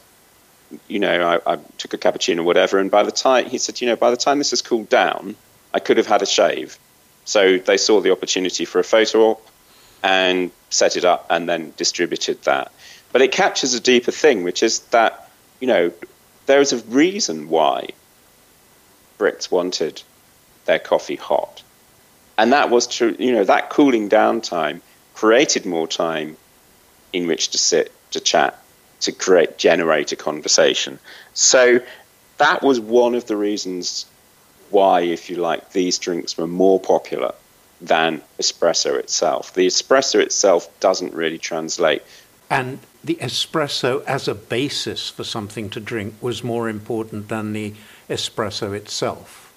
you 0.87 0.99
know, 0.99 1.41
I, 1.45 1.53
I 1.53 1.59
took 1.77 1.93
a 1.93 1.97
cappuccino, 1.97 2.39
or 2.39 2.43
whatever. 2.43 2.79
And 2.79 2.89
by 2.89 3.03
the 3.03 3.11
time 3.11 3.45
he 3.45 3.57
said, 3.57 3.81
you 3.81 3.87
know, 3.87 3.97
by 3.97 4.11
the 4.11 4.17
time 4.17 4.37
this 4.37 4.51
has 4.51 4.61
cooled 4.61 4.89
down, 4.89 5.35
I 5.73 5.79
could 5.79 5.97
have 5.97 6.07
had 6.07 6.21
a 6.21 6.25
shave. 6.25 6.77
So 7.25 7.57
they 7.57 7.77
saw 7.77 8.01
the 8.01 8.11
opportunity 8.11 8.65
for 8.65 8.79
a 8.79 8.83
photo 8.83 9.31
op 9.31 9.47
and 10.01 10.51
set 10.69 10.95
it 10.97 11.05
up 11.05 11.27
and 11.29 11.47
then 11.47 11.73
distributed 11.77 12.41
that. 12.43 12.71
But 13.11 13.21
it 13.21 13.31
captures 13.31 13.73
a 13.73 13.79
deeper 13.79 14.11
thing, 14.11 14.43
which 14.43 14.63
is 14.63 14.79
that, 14.91 15.29
you 15.59 15.67
know, 15.67 15.91
there 16.45 16.61
is 16.61 16.73
a 16.73 16.77
reason 16.77 17.49
why 17.49 17.89
Brits 19.19 19.51
wanted 19.51 20.01
their 20.65 20.79
coffee 20.79 21.17
hot. 21.17 21.61
And 22.41 22.53
that 22.53 22.71
was 22.71 22.87
true, 22.87 23.15
you 23.19 23.33
know, 23.33 23.43
that 23.43 23.69
cooling 23.69 24.07
down 24.07 24.41
time 24.41 24.81
created 25.13 25.63
more 25.67 25.87
time 25.87 26.37
in 27.13 27.27
which 27.27 27.49
to 27.49 27.59
sit, 27.59 27.93
to 28.13 28.19
chat, 28.19 28.59
to 29.01 29.11
create, 29.11 29.59
generate 29.59 30.11
a 30.11 30.15
conversation. 30.15 30.97
So 31.35 31.81
that 32.39 32.63
was 32.63 32.79
one 32.79 33.13
of 33.13 33.27
the 33.27 33.37
reasons 33.37 34.07
why, 34.71 35.01
if 35.01 35.29
you 35.29 35.35
like, 35.35 35.73
these 35.73 35.99
drinks 35.99 36.35
were 36.35 36.47
more 36.47 36.79
popular 36.79 37.35
than 37.79 38.23
espresso 38.39 38.97
itself. 38.97 39.53
The 39.53 39.67
espresso 39.67 40.19
itself 40.19 40.67
doesn't 40.79 41.13
really 41.13 41.37
translate. 41.37 42.01
And 42.49 42.79
the 43.03 43.17
espresso 43.17 44.03
as 44.05 44.27
a 44.27 44.33
basis 44.33 45.09
for 45.09 45.23
something 45.23 45.69
to 45.69 45.79
drink 45.79 46.15
was 46.21 46.43
more 46.43 46.67
important 46.67 47.27
than 47.27 47.53
the 47.53 47.75
espresso 48.09 48.73
itself. 48.73 49.53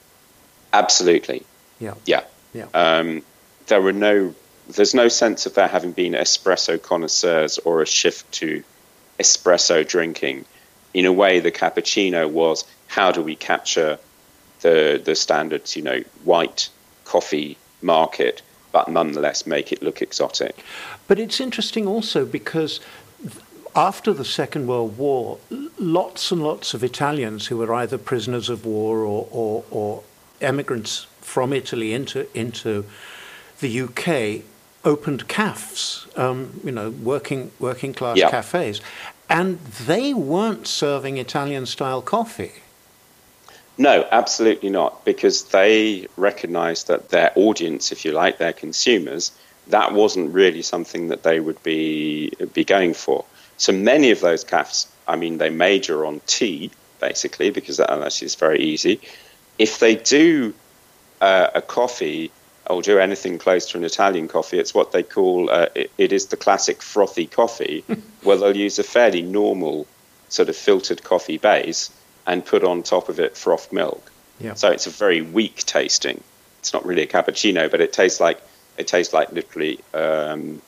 Absolutely. 0.74 1.44
Yeah. 1.80 1.94
Yeah. 2.04 2.24
Yeah. 2.54 2.66
Um, 2.72 3.22
there 3.66 3.82
were 3.82 3.92
no. 3.92 4.34
There's 4.66 4.94
no 4.94 5.08
sense 5.08 5.44
of 5.44 5.54
there 5.54 5.68
having 5.68 5.92
been 5.92 6.14
espresso 6.14 6.80
connoisseurs 6.80 7.58
or 7.58 7.82
a 7.82 7.86
shift 7.86 8.30
to 8.32 8.64
espresso 9.20 9.86
drinking. 9.86 10.46
In 10.94 11.04
a 11.04 11.12
way, 11.12 11.40
the 11.40 11.52
cappuccino 11.52 12.30
was 12.30 12.64
how 12.86 13.12
do 13.12 13.20
we 13.20 13.36
capture 13.36 13.98
the 14.60 15.02
the 15.04 15.14
standards, 15.14 15.76
you 15.76 15.82
know, 15.82 16.00
white 16.24 16.70
coffee 17.04 17.58
market, 17.82 18.40
but 18.72 18.88
nonetheless 18.88 19.46
make 19.46 19.70
it 19.72 19.82
look 19.82 20.00
exotic. 20.00 20.64
But 21.06 21.18
it's 21.18 21.40
interesting 21.40 21.86
also 21.86 22.24
because 22.24 22.80
after 23.76 24.12
the 24.12 24.24
Second 24.24 24.66
World 24.66 24.96
War, 24.96 25.38
lots 25.78 26.30
and 26.30 26.42
lots 26.42 26.74
of 26.74 26.84
Italians 26.84 27.48
who 27.48 27.56
were 27.56 27.74
either 27.74 27.98
prisoners 27.98 28.48
of 28.48 28.64
war 28.64 29.00
or, 29.00 29.28
or, 29.30 29.64
or 29.70 30.02
emigrants 30.40 31.06
from 31.24 31.52
Italy 31.52 31.92
into, 31.92 32.28
into 32.38 32.84
the 33.60 33.80
UK 33.80 34.44
opened 34.84 35.26
cafes, 35.26 36.06
um, 36.16 36.60
you 36.62 36.70
know, 36.70 36.90
working, 36.90 37.50
working 37.58 37.94
class 37.94 38.18
yeah. 38.18 38.30
cafes. 38.30 38.80
And 39.28 39.58
they 39.58 40.12
weren't 40.14 40.66
serving 40.66 41.16
Italian 41.16 41.66
style 41.66 42.02
coffee. 42.02 42.52
No, 43.76 44.06
absolutely 44.12 44.70
not, 44.70 45.04
because 45.04 45.44
they 45.44 46.06
recognized 46.16 46.86
that 46.86 47.08
their 47.08 47.32
audience, 47.34 47.90
if 47.90 48.04
you 48.04 48.12
like, 48.12 48.38
their 48.38 48.52
consumers, 48.52 49.32
that 49.68 49.92
wasn't 49.92 50.32
really 50.32 50.62
something 50.62 51.08
that 51.08 51.22
they 51.22 51.40
would 51.40 51.60
be 51.62 52.32
be 52.52 52.64
going 52.64 52.94
for. 52.94 53.24
So 53.56 53.72
many 53.72 54.10
of 54.10 54.20
those 54.20 54.44
cafes, 54.44 54.86
I 55.08 55.16
mean, 55.16 55.38
they 55.38 55.50
major 55.50 56.04
on 56.04 56.20
tea 56.26 56.70
basically 57.00 57.50
because 57.50 57.78
that 57.78 58.22
is 58.22 58.34
very 58.34 58.60
easy. 58.60 59.00
If 59.58 59.78
they 59.78 59.94
do 59.94 60.54
uh, 61.20 61.48
a 61.54 61.62
coffee 61.62 62.30
or 62.70 62.82
do 62.82 62.98
anything 62.98 63.38
close 63.38 63.70
to 63.70 63.78
an 63.78 63.84
Italian 63.84 64.28
coffee, 64.28 64.58
it's 64.58 64.74
what 64.74 64.92
they 64.92 65.02
call 65.02 65.50
uh, 65.50 65.66
it, 65.74 65.90
it 65.98 66.12
is 66.12 66.26
the 66.26 66.36
classic 66.36 66.82
frothy 66.82 67.26
coffee, 67.26 67.84
where 68.22 68.36
they'll 68.36 68.56
use 68.56 68.78
a 68.78 68.82
fairly 68.82 69.22
normal 69.22 69.86
sort 70.28 70.48
of 70.48 70.56
filtered 70.56 71.02
coffee 71.04 71.38
base 71.38 71.90
and 72.26 72.44
put 72.44 72.64
on 72.64 72.82
top 72.82 73.08
of 73.08 73.20
it 73.20 73.36
frothed 73.36 73.72
milk. 73.72 74.10
Yeah. 74.40 74.54
So 74.54 74.70
it's 74.70 74.86
a 74.86 74.90
very 74.90 75.20
weak 75.22 75.58
tasting. 75.58 76.22
It's 76.60 76.72
not 76.72 76.84
really 76.84 77.02
a 77.02 77.06
cappuccino, 77.06 77.70
but 77.70 77.80
it 77.80 77.92
tastes 77.92 78.20
like 78.20 78.40
it 78.78 78.88
tastes 78.88 79.12
like 79.12 79.30
literally, 79.32 79.80
um, 79.92 80.60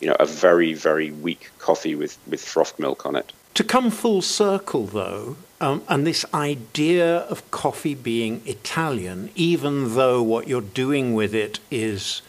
you 0.00 0.08
know, 0.08 0.16
a 0.18 0.26
very 0.26 0.74
very 0.74 1.12
weak 1.12 1.50
coffee 1.58 1.94
with 1.94 2.18
with 2.26 2.42
frothed 2.42 2.78
milk 2.78 3.06
on 3.06 3.16
it. 3.16 3.32
To 3.54 3.64
come 3.64 3.90
full 3.90 4.20
circle, 4.20 4.86
though, 4.86 5.36
um, 5.60 5.82
and 5.88 6.06
this 6.06 6.24
idea 6.34 7.18
of 7.18 7.50
coffee 7.50 7.94
being 7.94 8.42
Italian, 8.44 9.30
even 9.34 9.94
though 9.94 10.22
what 10.22 10.48
you're 10.48 10.60
doing 10.60 11.14
with 11.14 11.34
it 11.34 11.60
is 11.70 12.22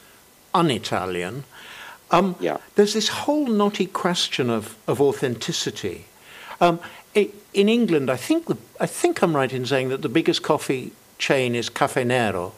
un-Italian, 0.54 1.44
um, 2.12 2.36
yeah. 2.40 2.58
there's 2.76 2.94
this 2.94 3.10
whole 3.10 3.48
knotty 3.48 3.86
question 3.86 4.50
of, 4.50 4.78
of 4.88 5.02
authenticity. 5.02 6.06
Um, 6.62 6.80
in 7.14 7.70
England, 7.70 8.10
I 8.10 8.18
think 8.18 8.46
the, 8.46 8.58
I 8.80 8.86
think 8.86 9.22
I'm 9.22 9.36
right 9.36 9.52
in 9.52 9.66
saying 9.66 9.90
that 9.90 10.04
the 10.04 10.10
biggest 10.10 10.44
coffee 10.44 10.92
chain 11.18 11.56
is 11.56 11.70
Caffè 11.70 12.06
Nero, 12.06 12.54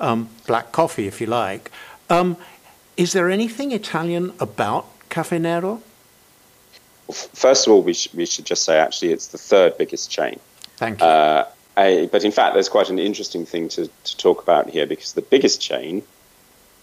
um, 0.00 0.28
black 0.46 0.72
coffee, 0.72 1.06
if 1.06 1.20
you 1.20 1.26
like. 1.26 1.70
Um, 2.08 2.36
is 2.96 3.12
there 3.12 3.30
anything 3.30 3.72
Italian 3.72 4.32
about 4.40 4.86
Caffè 5.10 5.40
Nero? 5.40 5.82
First 7.12 7.66
of 7.66 7.72
all, 7.72 7.82
we, 7.82 7.94
sh- 7.94 8.12
we 8.14 8.26
should 8.26 8.44
just 8.46 8.64
say 8.64 8.78
actually 8.78 9.12
it's 9.12 9.28
the 9.28 9.38
third 9.38 9.78
biggest 9.78 10.10
chain. 10.10 10.38
Thank 10.76 11.00
you. 11.00 11.06
Uh, 11.06 11.48
I, 11.76 12.08
but 12.10 12.24
in 12.24 12.32
fact, 12.32 12.54
there's 12.54 12.68
quite 12.68 12.90
an 12.90 12.98
interesting 12.98 13.46
thing 13.46 13.68
to, 13.70 13.88
to 14.04 14.16
talk 14.16 14.42
about 14.42 14.68
here 14.70 14.86
because 14.86 15.12
the 15.12 15.22
biggest 15.22 15.60
chain 15.60 16.02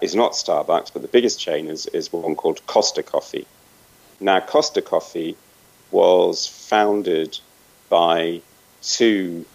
is 0.02 0.16
not 0.16 0.34
Starbucks, 0.34 0.94
but 0.94 1.02
the 1.02 1.08
biggest 1.08 1.40
chain 1.40 1.68
is, 1.68 1.88
is 1.88 2.14
one 2.14 2.36
called 2.36 2.66
Costa 2.68 3.04
Coffee. 3.04 3.46
Now, 4.20 4.40
Costa 4.40 4.82
Coffee 4.82 5.36
was 5.92 6.48
founded 6.48 7.40
by 7.90 8.42
two 8.82 9.46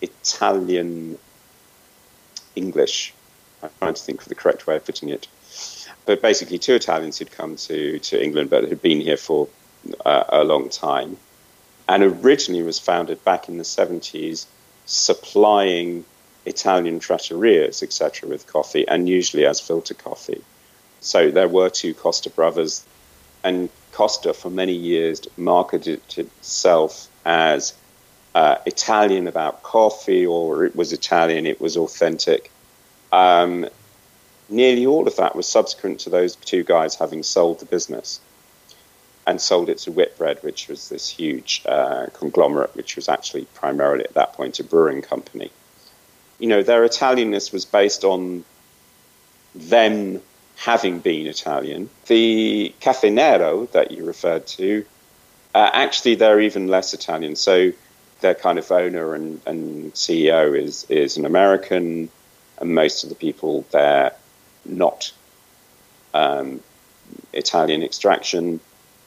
Italian 0.00 1.18
English. 2.54 3.14
I'm 3.62 3.70
trying 3.78 3.94
to 3.94 4.02
think 4.02 4.22
of 4.22 4.28
the 4.28 4.34
correct 4.34 4.66
way 4.66 4.76
of 4.76 4.84
putting 4.84 5.08
it. 5.08 5.26
But 6.06 6.20
basically, 6.20 6.58
two 6.58 6.74
Italians 6.74 7.18
who'd 7.18 7.30
come 7.30 7.56
to, 7.56 7.98
to 7.98 8.22
England 8.22 8.50
but 8.50 8.68
had 8.68 8.82
been 8.82 9.00
here 9.00 9.16
for 9.16 9.48
uh, 10.04 10.24
a 10.28 10.44
long 10.44 10.68
time. 10.68 11.16
And 11.88 12.02
originally 12.02 12.62
was 12.62 12.78
founded 12.78 13.22
back 13.24 13.48
in 13.48 13.58
the 13.58 13.64
70s, 13.64 14.46
supplying 14.86 16.04
Italian 16.46 17.00
trattorias, 17.00 17.82
etc., 17.82 18.28
with 18.28 18.46
coffee, 18.46 18.86
and 18.88 19.08
usually 19.08 19.46
as 19.46 19.60
filter 19.60 19.94
coffee. 19.94 20.42
So 21.00 21.30
there 21.30 21.48
were 21.48 21.68
two 21.68 21.94
Costa 21.94 22.30
brothers, 22.30 22.84
and 23.42 23.68
Costa 23.92 24.32
for 24.32 24.50
many 24.50 24.72
years 24.72 25.22
marketed 25.36 26.00
itself 26.16 27.08
as 27.24 27.74
uh, 28.34 28.56
Italian 28.66 29.26
about 29.28 29.62
coffee, 29.62 30.26
or 30.26 30.64
it 30.64 30.74
was 30.74 30.92
Italian, 30.92 31.46
it 31.46 31.60
was 31.60 31.76
authentic. 31.76 32.50
Um, 33.12 33.68
nearly 34.48 34.86
all 34.86 35.06
of 35.06 35.16
that 35.16 35.36
was 35.36 35.46
subsequent 35.46 36.00
to 36.00 36.10
those 36.10 36.36
two 36.36 36.64
guys 36.64 36.94
having 36.94 37.22
sold 37.22 37.60
the 37.60 37.66
business 37.66 38.20
and 39.26 39.40
sold 39.40 39.68
it 39.68 39.78
to 39.78 39.92
Whitbread, 39.92 40.42
which 40.42 40.68
was 40.68 40.88
this 40.88 41.08
huge 41.08 41.62
uh, 41.66 42.06
conglomerate, 42.12 42.74
which 42.74 42.96
was 42.96 43.08
actually 43.08 43.46
primarily 43.54 44.04
at 44.04 44.14
that 44.14 44.34
point 44.34 44.60
a 44.60 44.64
brewing 44.64 45.02
company. 45.02 45.50
You 46.38 46.48
know, 46.48 46.62
their 46.62 46.86
Italianness 46.86 47.52
was 47.52 47.64
based 47.64 48.04
on 48.04 48.44
them 49.54 50.20
having 50.56 51.00
been 51.00 51.26
Italian. 51.26 51.88
The 52.06 52.74
Caffè 52.80 53.12
Nero 53.12 53.66
that 53.72 53.90
you 53.92 54.04
referred 54.04 54.46
to, 54.48 54.84
uh, 55.54 55.70
actually, 55.72 56.16
they're 56.16 56.40
even 56.40 56.68
less 56.68 56.92
Italian. 56.92 57.36
So 57.36 57.72
their 58.20 58.34
kind 58.34 58.58
of 58.58 58.70
owner 58.70 59.14
and, 59.14 59.40
and 59.46 59.92
CEO 59.94 60.58
is, 60.58 60.84
is 60.88 61.16
an 61.16 61.24
American, 61.24 62.08
and 62.58 62.74
most 62.74 63.04
of 63.04 63.08
the 63.08 63.14
people 63.14 63.64
there 63.70 64.12
not 64.64 65.12
um, 66.12 66.60
Italian 67.32 67.82
extraction, 67.82 68.60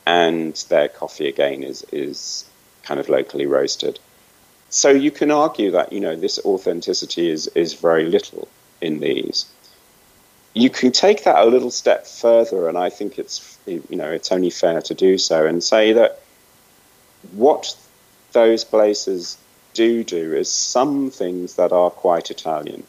and 0.08 0.56
their 0.70 0.88
coffee 0.88 1.28
again 1.28 1.64
is 1.64 1.86
is 1.92 2.46
kind 2.82 3.00
of 3.00 3.10
locally 3.10 3.46
roasted. 3.46 4.00
So 4.70 4.90
you 4.90 5.12
can 5.12 5.32
argue 5.32 5.72
that 5.72 5.92
you 5.92 6.00
know 6.00 6.16
this 6.16 6.40
authenticity 6.46 7.30
is 7.30 7.48
is 7.48 7.74
very 7.74 8.06
little 8.06 8.48
in 8.80 9.00
these. 9.02 9.46
You 10.54 10.70
can 10.70 10.92
take 10.92 11.26
that 11.26 11.38
a 11.38 11.46
little 11.46 11.72
step 11.72 12.08
further, 12.08 12.70
and 12.70 12.78
I 12.78 12.90
think 12.90 13.20
it's 13.20 13.60
you 13.66 13.98
know 14.02 14.10
it's 14.10 14.32
only 14.32 14.50
fair 14.50 14.82
to 14.82 14.94
do 14.94 15.18
so, 15.18 15.46
and 15.46 15.62
say 15.62 15.92
that 15.94 16.22
what 17.34 17.76
those 18.32 18.64
places 18.64 19.38
do 19.74 20.06
do 20.06 20.34
is 20.34 20.50
some 20.50 21.12
things 21.12 21.56
that 21.56 21.74
are 21.74 21.90
quite 21.90 22.32
Italian. 22.32 22.84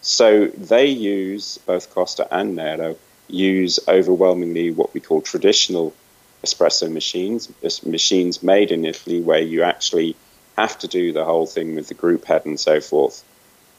So 0.00 0.46
they 0.46 0.86
use 0.86 1.58
both 1.66 1.94
Costa 1.94 2.26
and 2.30 2.56
Nero 2.56 2.96
use 3.28 3.78
overwhelmingly 3.86 4.70
what 4.70 4.92
we 4.94 5.00
call 5.00 5.20
traditional 5.20 5.94
espresso 6.44 6.90
machines, 6.90 7.48
machines 7.84 8.42
made 8.42 8.70
in 8.70 8.84
Italy 8.84 9.20
where 9.20 9.40
you 9.40 9.62
actually 9.62 10.16
have 10.56 10.78
to 10.78 10.88
do 10.88 11.12
the 11.12 11.24
whole 11.24 11.46
thing 11.46 11.74
with 11.74 11.88
the 11.88 11.94
group 11.94 12.24
head 12.24 12.44
and 12.44 12.58
so 12.58 12.80
forth. 12.80 13.24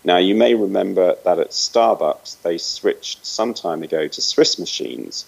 Now, 0.04 0.18
you 0.18 0.36
may 0.36 0.54
remember 0.54 1.16
that 1.24 1.40
at 1.40 1.52
Starbucks, 1.52 2.42
they 2.42 2.58
switched 2.58 3.26
some 3.26 3.54
time 3.54 3.84
ago 3.84 4.08
to 4.08 4.22
Swiss 4.22 4.60
machines, 4.60 5.26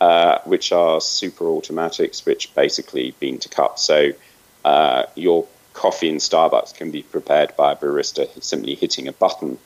uh, 0.00 0.38
which 0.44 0.72
are 0.72 1.00
super 1.00 1.46
automatics, 1.46 2.26
which 2.26 2.54
basically 2.54 3.14
bean 3.20 3.38
to 3.38 3.48
cup. 3.48 3.78
So 3.78 4.12
uh, 4.64 5.04
your 5.14 5.46
coffee 5.72 6.10
in 6.10 6.16
Starbucks 6.16 6.74
can 6.74 6.90
be 6.90 7.02
prepared 7.02 7.56
by 7.56 7.72
a 7.72 7.76
barista 7.76 8.28
simply 8.42 8.74
hitting 8.74 9.08
a 9.08 9.12
button 9.12 9.58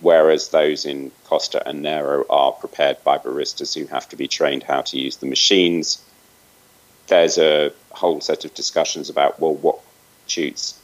whereas 0.00 0.48
those 0.48 0.84
in 0.84 1.10
Costa 1.24 1.66
and 1.66 1.82
Nero 1.82 2.24
are 2.28 2.52
prepared 2.52 3.02
by 3.02 3.18
baristas 3.18 3.74
who 3.74 3.86
have 3.86 4.08
to 4.10 4.16
be 4.16 4.28
trained 4.28 4.62
how 4.62 4.82
to 4.82 4.98
use 4.98 5.16
the 5.16 5.26
machines. 5.26 6.02
There's 7.06 7.38
a 7.38 7.72
whole 7.90 8.20
set 8.20 8.44
of 8.44 8.54
discussions 8.54 9.10
about, 9.10 9.40
well, 9.40 9.54
what 9.54 9.78
shoots 10.26 10.78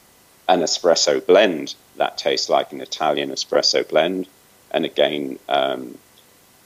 an 0.48 0.60
espresso 0.60 1.24
blend 1.24 1.74
that 1.96 2.18
tastes 2.18 2.48
like 2.48 2.72
an 2.72 2.80
Italian 2.80 3.30
espresso 3.30 3.86
blend. 3.88 4.26
And 4.70 4.84
again, 4.84 5.38
um, 5.48 5.98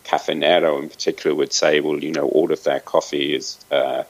Caffè 0.05 0.37
Nero 0.37 0.79
in 0.79 0.89
particular 0.89 1.35
would 1.35 1.53
say, 1.53 1.81
well, 1.81 2.03
you 2.03 2.13
know, 2.13 2.29
all 2.29 2.53
of 2.53 2.63
their 2.63 2.81
coffee 2.81 3.35
is 3.35 3.59
uh, 3.71 4.05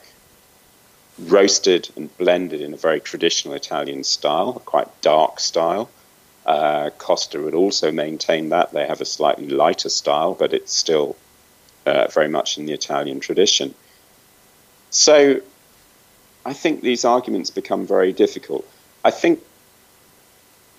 roasted 1.19 1.89
and 1.95 2.15
blended 2.17 2.61
in 2.61 2.73
a 2.73 2.77
very 2.77 2.99
traditional 2.99 3.55
Italian 3.55 4.03
style, 4.03 4.53
a 4.55 4.59
quite 4.59 5.01
dark 5.01 5.39
style. 5.39 5.89
Uh, 6.45 6.91
Costa 6.97 7.41
would 7.41 7.55
also 7.55 7.91
maintain 7.91 8.49
that. 8.49 8.71
They 8.71 8.85
have 8.85 9.01
a 9.01 9.05
slightly 9.05 9.49
lighter 9.49 9.89
style, 9.89 10.33
but 10.33 10.53
it's 10.53 10.73
still 10.73 11.15
uh, 11.85 12.07
very 12.07 12.29
much 12.29 12.57
in 12.57 12.65
the 12.65 12.73
Italian 12.73 13.19
tradition. 13.19 13.73
So 14.89 15.41
I 16.45 16.53
think 16.53 16.81
these 16.81 17.03
arguments 17.05 17.49
become 17.49 17.85
very 17.85 18.13
difficult. 18.13 18.67
I 19.03 19.11
think 19.11 19.41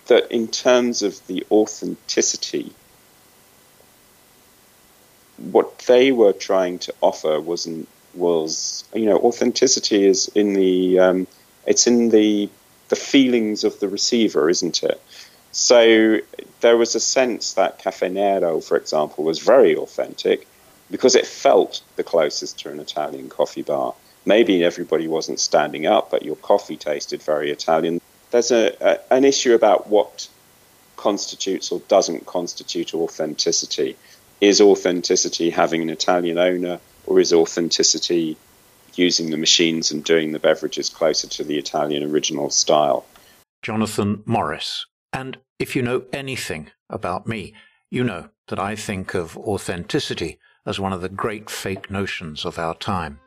that 0.06 0.30
in 0.32 0.48
terms 0.48 1.02
of 1.02 1.26
the 1.26 1.46
authenticity, 1.50 2.72
what 5.36 5.78
they 5.80 6.10
were 6.10 6.32
trying 6.32 6.78
to 6.80 6.94
offer 7.00 7.40
wasn't 7.40 7.88
was 8.14 8.84
you 8.94 9.04
know 9.04 9.18
authenticity 9.18 10.06
is 10.06 10.28
in 10.34 10.54
the 10.54 10.98
um, 10.98 11.26
it's 11.66 11.86
in 11.86 12.08
the 12.08 12.48
the 12.88 12.96
feelings 12.96 13.64
of 13.64 13.78
the 13.80 13.88
receiver, 13.88 14.48
isn't 14.48 14.82
it? 14.82 15.00
So 15.52 16.18
there 16.60 16.76
was 16.76 16.94
a 16.94 17.00
sense 17.00 17.54
that 17.54 17.78
Caffè 17.82 18.10
Nero, 18.10 18.60
for 18.60 18.76
example, 18.76 19.24
was 19.24 19.38
very 19.38 19.76
authentic 19.76 20.46
because 20.90 21.14
it 21.14 21.26
felt 21.26 21.82
the 21.96 22.04
closest 22.04 22.58
to 22.60 22.70
an 22.70 22.80
Italian 22.80 23.28
coffee 23.28 23.62
bar. 23.62 23.94
Maybe 24.24 24.64
everybody 24.64 25.08
wasn't 25.08 25.40
standing 25.40 25.86
up, 25.86 26.10
but 26.10 26.24
your 26.24 26.36
coffee 26.36 26.76
tasted 26.76 27.22
very 27.22 27.50
Italian. 27.50 28.00
There's 28.30 28.50
a, 28.50 28.76
a 28.80 29.14
an 29.14 29.24
issue 29.24 29.54
about 29.54 29.88
what 29.88 30.28
constitutes 30.96 31.70
or 31.72 31.80
doesn't 31.88 32.26
constitute 32.26 32.94
authenticity. 32.94 33.96
Is 34.40 34.60
authenticity 34.60 35.50
having 35.50 35.82
an 35.82 35.90
Italian 35.90 36.38
owner, 36.38 36.78
or 37.06 37.20
is 37.20 37.32
authenticity 37.32 38.36
using 38.94 39.30
the 39.30 39.36
machines 39.36 39.90
and 39.90 40.04
doing 40.04 40.32
the 40.32 40.38
beverages 40.38 40.88
closer 40.88 41.28
to 41.28 41.44
the 41.44 41.56
Italian 41.56 42.02
original 42.02 42.50
style? 42.50 43.06
Jonathan 43.62 44.22
Morris. 44.26 44.86
And 45.12 45.38
if 45.58 45.74
you 45.74 45.82
know 45.82 46.04
anything 46.12 46.70
about 46.90 47.26
me, 47.26 47.54
you 47.90 48.04
know 48.04 48.28
that 48.48 48.58
I 48.58 48.76
think 48.76 49.14
of 49.14 49.36
authenticity 49.38 50.38
as 50.68 50.78
one 50.78 50.92
of 50.92 51.00
the 51.00 51.08
great 51.08 51.48
fake 51.48 51.90
notions 51.90 52.44
of 52.44 52.58
our 52.58 52.74
time. 52.74 53.18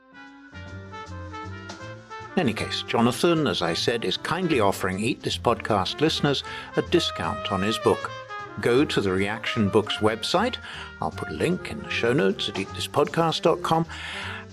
In 2.35 2.39
any 2.39 2.53
case, 2.53 2.83
Jonathan, 2.83 3.47
as 3.47 3.63
I 3.63 3.73
said, 3.73 4.05
is 4.05 4.15
kindly 4.15 4.59
offering 4.59 4.99
Eat 4.99 5.23
This 5.23 5.39
Podcast 5.39 5.99
listeners 6.01 6.43
a 6.77 6.83
discount 6.83 7.51
on 7.51 7.63
his 7.63 7.79
book. 7.79 8.11
Go 8.61 8.85
to 8.85 9.01
the 9.01 9.09
Reaktion 9.09 9.69
Books 9.71 9.97
website, 9.97 10.57
I'll 11.01 11.11
put 11.11 11.29
a 11.29 11.33
link 11.33 11.71
in 11.71 11.81
the 11.81 11.89
show 11.89 12.13
notes 12.13 12.47
at 12.47 12.55
eatthispodcast.com, 12.55 13.87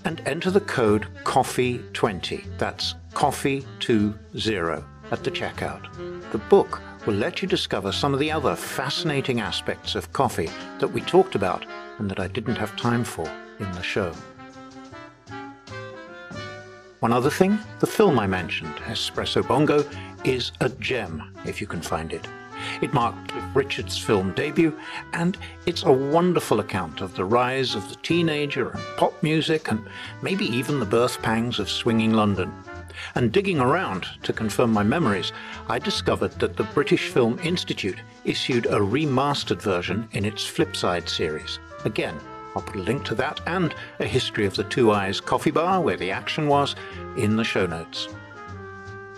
and 0.05 0.21
enter 0.25 0.49
the 0.49 0.61
code 0.61 1.05
COFFEE20. 1.25 2.57
That's 2.57 2.95
COFFEE20 3.13 4.83
at 5.11 5.23
the 5.23 5.31
checkout. 5.31 6.31
The 6.31 6.37
book 6.39 6.81
will 7.05 7.13
let 7.13 7.41
you 7.41 7.47
discover 7.47 7.91
some 7.91 8.13
of 8.13 8.19
the 8.19 8.31
other 8.31 8.55
fascinating 8.55 9.41
aspects 9.41 9.93
of 9.93 10.11
coffee 10.11 10.49
that 10.79 10.87
we 10.87 11.01
talked 11.01 11.35
about 11.35 11.65
and 11.99 12.09
that 12.09 12.19
I 12.19 12.27
didn't 12.27 12.55
have 12.55 12.75
time 12.75 13.03
for 13.03 13.29
in 13.59 13.71
the 13.73 13.83
show. 13.83 14.13
One 16.99 17.13
other 17.13 17.29
thing, 17.29 17.57
the 17.79 17.87
film 17.87 18.19
I 18.19 18.27
mentioned, 18.27 18.75
Espresso 18.77 19.47
Bongo, 19.47 19.85
is 20.25 20.51
a 20.59 20.67
gem 20.67 21.31
if 21.45 21.61
you 21.61 21.67
can 21.67 21.81
find 21.81 22.11
it. 22.11 22.27
It 22.81 22.93
marked 22.93 23.33
Richard's 23.53 23.97
film 23.97 24.33
debut, 24.33 24.77
and 25.13 25.37
it's 25.65 25.83
a 25.83 25.91
wonderful 25.91 26.59
account 26.59 26.99
of 26.99 27.15
the 27.15 27.23
rise 27.23 27.73
of 27.73 27.87
the 27.87 27.95
teenager 27.95 28.71
and 28.71 28.83
pop 28.97 29.23
music, 29.23 29.71
and 29.71 29.81
maybe 30.21 30.45
even 30.45 30.79
the 30.79 30.85
birth 30.85 31.21
pangs 31.21 31.57
of 31.57 31.69
swinging 31.69 32.13
London. 32.13 32.51
And 33.15 33.31
digging 33.31 33.61
around 33.61 34.05
to 34.23 34.33
confirm 34.33 34.73
my 34.73 34.83
memories, 34.83 35.31
I 35.69 35.79
discovered 35.79 36.37
that 36.39 36.57
the 36.57 36.65
British 36.65 37.07
Film 37.07 37.39
Institute 37.43 37.99
issued 38.25 38.65
a 38.65 38.79
remastered 38.79 39.61
version 39.61 40.09
in 40.11 40.25
its 40.25 40.43
Flipside 40.43 41.07
series. 41.07 41.59
Again, 41.85 42.19
I'll 42.55 42.61
put 42.61 42.75
a 42.75 42.83
link 42.83 43.05
to 43.05 43.15
that 43.15 43.41
and 43.47 43.73
a 43.99 44.05
history 44.05 44.45
of 44.45 44.55
the 44.55 44.63
2i's 44.63 45.21
coffee 45.21 45.51
bar 45.51 45.81
where 45.81 45.97
the 45.97 46.11
action 46.11 46.47
was 46.47 46.75
in 47.17 47.35
the 47.35 47.43
show 47.43 47.65
notes. 47.65 48.07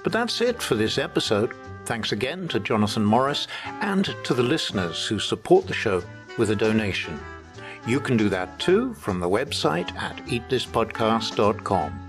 But 0.04 0.12
that's 0.12 0.42
it 0.42 0.62
for 0.62 0.76
this 0.76 0.98
episode. 0.98 1.54
Thanks 1.86 2.12
again 2.12 2.48
to 2.50 2.60
Jonathan 2.60 3.06
Morris 3.06 3.48
and 3.64 4.16
to 4.24 4.34
the 4.34 4.44
listeners 4.44 5.06
who 5.06 5.20
support 5.20 5.68
the 5.68 5.74
show 5.74 6.04
with 6.38 6.50
a 6.52 6.56
donation. 6.56 7.20
You 7.88 8.00
can 8.00 8.18
do 8.18 8.30
that 8.30 8.60
too 8.60 8.94
from 8.94 9.20
the 9.20 9.30
website 9.30 9.92
at 9.96 10.18
eatthispodcast.com. 10.28 12.08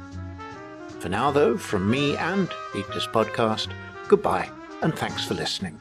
For 1.00 1.08
now, 1.08 1.30
though, 1.30 1.56
from 1.56 1.90
me 1.90 2.16
and 2.16 2.48
Eat 2.76 2.86
This 2.94 3.06
Podcast, 3.06 3.68
goodbye 4.08 4.50
and 4.82 4.94
thanks 4.94 5.24
for 5.24 5.34
listening. 5.34 5.78